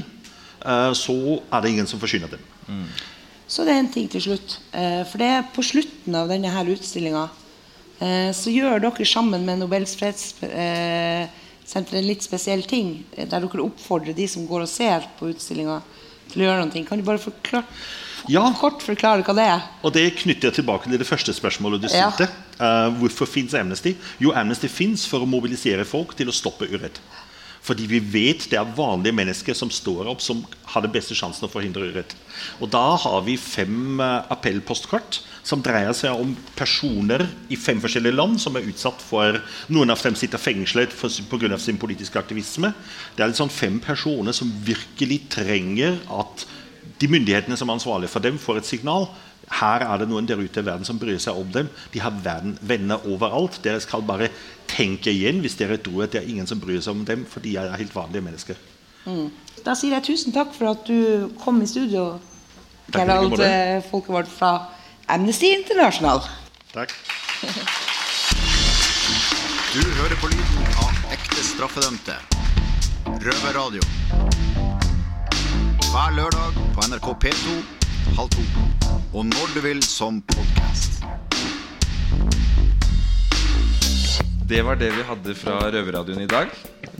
eh, 0.64 0.92
så 0.96 1.16
er 1.52 1.60
det 1.62 1.70
ingen 1.74 1.90
som 1.90 2.00
forsyner 2.00 2.28
dem. 2.32 2.40
Så 3.48 3.64
det 3.64 3.72
er 3.72 3.80
en 3.82 3.92
ting 3.92 4.08
til 4.12 4.22
slutt. 4.24 4.58
Eh, 4.72 5.04
for 5.08 5.18
det 5.20 5.28
er 5.32 5.52
på 5.54 5.62
slutten 5.64 6.14
av 6.16 6.28
denne 6.28 6.50
her 6.52 6.68
utstillinga 6.68 7.28
eh, 8.00 8.30
så 8.36 8.52
gjør 8.52 8.80
dere 8.84 9.06
sammen 9.08 9.46
med 9.48 9.58
Nobels 9.62 9.96
fredssenter 10.00 11.96
en 11.98 12.08
litt 12.08 12.24
spesiell 12.24 12.62
ting. 12.68 13.04
Der 13.16 13.28
dere 13.32 13.64
oppfordrer 13.64 14.16
de 14.16 14.28
som 14.28 14.46
går 14.48 14.60
og 14.66 14.70
ser 14.72 15.08
på 15.18 15.28
utstillinga, 15.32 15.80
til 16.28 16.42
å 16.42 16.46
gjøre 16.48 16.60
noe. 16.64 16.84
Kan 16.84 17.00
du 17.00 17.04
bare 17.06 17.22
forklare, 17.22 17.64
Ja. 18.26 18.52
kort 18.58 18.82
forklare 18.82 19.22
hva 19.22 19.34
det 19.36 19.46
er? 19.46 19.62
Og 19.84 19.92
det 19.94 20.16
knytter 20.22 20.50
jeg 20.50 20.58
tilbake 20.60 20.90
til 20.90 20.98
det 20.98 21.06
første 21.08 21.32
spørsmålet 21.32 21.80
du 21.82 21.88
Ja. 21.88 22.10
stilte. 22.10 22.28
Eh, 22.58 22.90
hvorfor 22.98 23.26
fins 23.26 23.54
Amnesty? 23.54 23.94
Jo, 24.20 24.32
Amnesty 24.32 24.68
fins 24.68 25.06
for 25.06 25.20
å 25.20 25.26
mobilisere 25.28 25.84
folk 25.84 26.16
til 26.16 26.26
å 26.28 26.32
stoppe 26.34 26.66
urett. 26.68 26.98
Fordi 27.62 27.86
vi 27.86 27.98
vet 27.98 28.48
det 28.48 28.58
er 28.58 28.64
vanlige 28.76 29.12
mennesker 29.14 29.54
som 29.54 29.68
står 29.70 30.06
opp, 30.08 30.22
som 30.24 30.44
har 30.72 30.84
den 30.84 30.92
beste 30.94 31.14
sjansen 31.14 31.44
å 31.44 31.50
forhindre 31.50 31.90
urett. 31.92 32.14
Og 32.62 32.70
da 32.70 32.96
har 32.96 33.20
vi 33.26 33.36
fem 33.36 34.00
uh, 34.00 34.22
appellpostkort 34.30 35.20
som 35.48 35.60
dreier 35.64 35.92
seg 35.96 36.16
om 36.18 36.36
personer 36.56 37.26
i 37.50 37.56
fem 37.56 37.80
forskjellige 37.82 38.14
land 38.14 38.40
som 38.40 38.56
er 38.56 38.66
utsatt 38.68 39.02
for 39.04 39.40
Noen 39.68 39.90
av 39.90 40.00
dem 40.02 40.16
sitter 40.18 40.38
fengslet 40.40 40.94
pga. 41.30 41.58
sin 41.58 41.78
politiske 41.78 42.18
aktivisme. 42.18 42.72
Det 43.16 43.24
er 43.24 43.32
sånn 43.36 43.50
fem 43.50 43.80
personer 43.80 44.32
som 44.32 44.50
virkelig 44.64 45.28
trenger 45.28 45.98
at 46.08 46.46
de 47.00 47.08
myndighetene 47.10 47.56
som 47.56 47.68
er 47.68 47.78
ansvarlige 47.78 48.12
for 48.12 48.24
dem, 48.24 48.38
får 48.38 48.60
et 48.60 48.70
signal. 48.70 49.08
Her 49.60 49.84
er 49.86 50.00
det 50.00 50.08
noen 50.10 50.26
der 50.28 50.40
ute 50.40 50.60
i 50.60 50.66
verden 50.66 50.84
som 50.84 50.98
bryr 51.00 51.18
seg 51.22 51.38
om 51.38 51.48
dem. 51.52 51.68
De 51.94 52.02
har 52.04 52.16
verden, 52.24 52.58
venner 52.60 53.04
overalt. 53.08 53.60
Dere 53.64 53.80
skal 53.80 54.04
bare 54.06 54.28
tenke 54.68 55.12
igjen 55.14 55.40
hvis 55.44 55.56
dere 55.60 55.78
tror 55.80 56.04
at 56.04 56.16
det 56.16 56.22
er 56.22 56.32
ingen 56.32 56.48
som 56.48 56.60
bryr 56.60 56.82
seg 56.84 56.96
om 56.96 57.06
dem, 57.08 57.24
for 57.28 57.44
de 57.44 57.56
er 57.56 57.76
helt 57.78 57.94
vanlige 57.96 58.26
mennesker. 58.26 58.60
Da 59.64 59.74
sier 59.78 59.96
jeg 59.96 60.04
tusen 60.10 60.34
takk 60.34 60.52
for 60.56 60.74
at 60.74 60.84
du 60.88 61.30
kom 61.40 61.62
i 61.64 61.68
studio, 61.70 62.18
Gerald 62.92 63.40
eh, 63.44 63.78
Folkevard 63.88 64.28
fra 64.28 64.52
Amnesty 65.08 65.52
International. 65.56 66.20
Takk. 66.74 66.92
Du 69.72 69.80
hører 70.00 70.16
på 70.20 70.32
lyden 70.32 70.74
av 70.84 71.14
ekte 71.14 71.44
straffedømte. 71.52 72.16
Røverradio. 73.24 73.84
Hver 75.88 76.10
lørdag 76.12 76.56
på 76.76 76.82
NRK 76.84 77.06
P2 77.22 77.52
halv 78.18 78.32
to. 78.34 78.42
Og 79.16 79.22
når 79.24 79.52
du 79.54 79.60
vil 79.64 79.78
som 79.80 80.18
podkast. 80.28 80.98
Det 84.50 84.60
var 84.66 84.76
det 84.76 84.90
vi 84.98 85.06
hadde 85.08 85.34
fra 85.36 85.54
Røverradioen 85.72 86.26
i 86.26 86.28
dag 86.28 86.52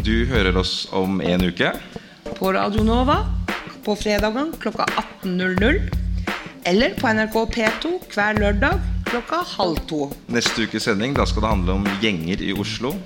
Du 0.04 0.24
hører 0.30 0.56
oss 0.56 0.86
om 0.92 1.20
en 1.20 1.44
uke 1.48 1.70
På 2.38 2.52
Radio 2.56 2.84
Nova 2.84 3.18
på 3.84 3.96
fredagene 3.96 4.56
klokka 4.60 4.88
18.00. 5.24 5.78
Eller 6.72 6.96
på 6.96 7.12
NRK 7.12 7.36
P2 7.58 7.92
hver 8.14 8.40
lørdag 8.40 8.80
klokka 9.08 9.42
halv 9.56 9.84
to. 9.88 10.06
Neste 10.32 10.64
ukes 10.64 10.88
sending 10.88 11.16
da 11.16 11.28
skal 11.28 11.44
det 11.44 11.52
handle 11.52 11.76
om 11.76 11.88
gjenger 12.00 12.40
i 12.44 12.54
Oslo 12.56 12.96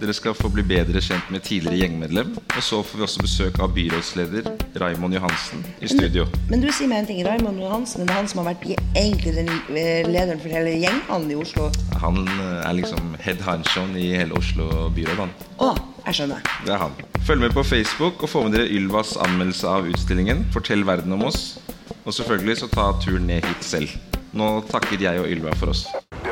dere 0.00 0.14
skal 0.16 0.34
få 0.36 0.50
bli 0.52 0.64
bedre 0.66 1.00
kjent 1.04 1.30
med 1.32 1.44
tidligere 1.46 1.78
gjengmedlem. 1.82 2.34
Og 2.40 2.62
så 2.62 2.80
får 2.82 2.98
vi 2.98 3.06
også 3.06 3.24
besøk 3.24 3.60
av 3.62 3.74
byrådsleder 3.76 4.48
Raimond 4.80 5.14
Johansen 5.14 5.64
i 5.80 5.90
studio. 5.90 6.26
Men 6.50 6.64
du 6.64 6.70
sier 6.72 6.90
meg 6.90 7.04
en 7.04 7.10
ting. 7.10 7.22
Raimond 7.26 7.60
Johansen 7.62 8.04
det 8.04 8.14
er 8.14 8.20
han 8.22 8.30
som 8.30 8.42
har 8.42 8.52
vært 8.52 8.66
egentlig 8.98 9.34
den 9.38 9.50
eh, 9.50 10.06
lederen 10.08 10.42
for 10.42 10.52
hele 10.52 10.76
gjengene 10.82 11.34
i 11.34 11.38
Oslo. 11.38 11.68
Han 12.02 12.22
eh, 12.26 12.60
er 12.64 12.78
liksom 12.80 13.14
head 13.24 13.42
honchoen 13.46 13.94
i 13.98 14.10
hele 14.14 14.36
Oslo 14.38 14.88
byråd. 14.94 15.22
Han. 15.24 15.34
Å, 15.62 15.70
jeg 16.08 16.20
skjønner. 16.20 16.50
Det 16.66 16.74
er 16.74 16.82
han. 16.86 16.96
Følg 17.24 17.46
med 17.46 17.54
på 17.56 17.64
Facebook 17.64 18.24
og 18.24 18.32
få 18.32 18.44
med 18.46 18.58
dere 18.58 18.68
Ylvas 18.68 19.14
anmeldelse 19.20 19.70
av 19.70 19.88
utstillingen. 19.90 20.44
Fortell 20.54 20.84
verden 20.86 21.14
om 21.16 21.24
oss. 21.30 21.54
Og 22.04 22.12
selvfølgelig 22.12 22.60
så 22.60 22.72
ta 22.72 22.90
turen 23.00 23.28
ned 23.30 23.46
hit 23.46 23.64
selv. 23.64 23.94
Nå 24.34 24.58
takker 24.68 25.00
jeg 25.00 25.22
og 25.22 25.30
Ylva 25.30 25.54
for 25.56 25.72
oss. 25.72 25.86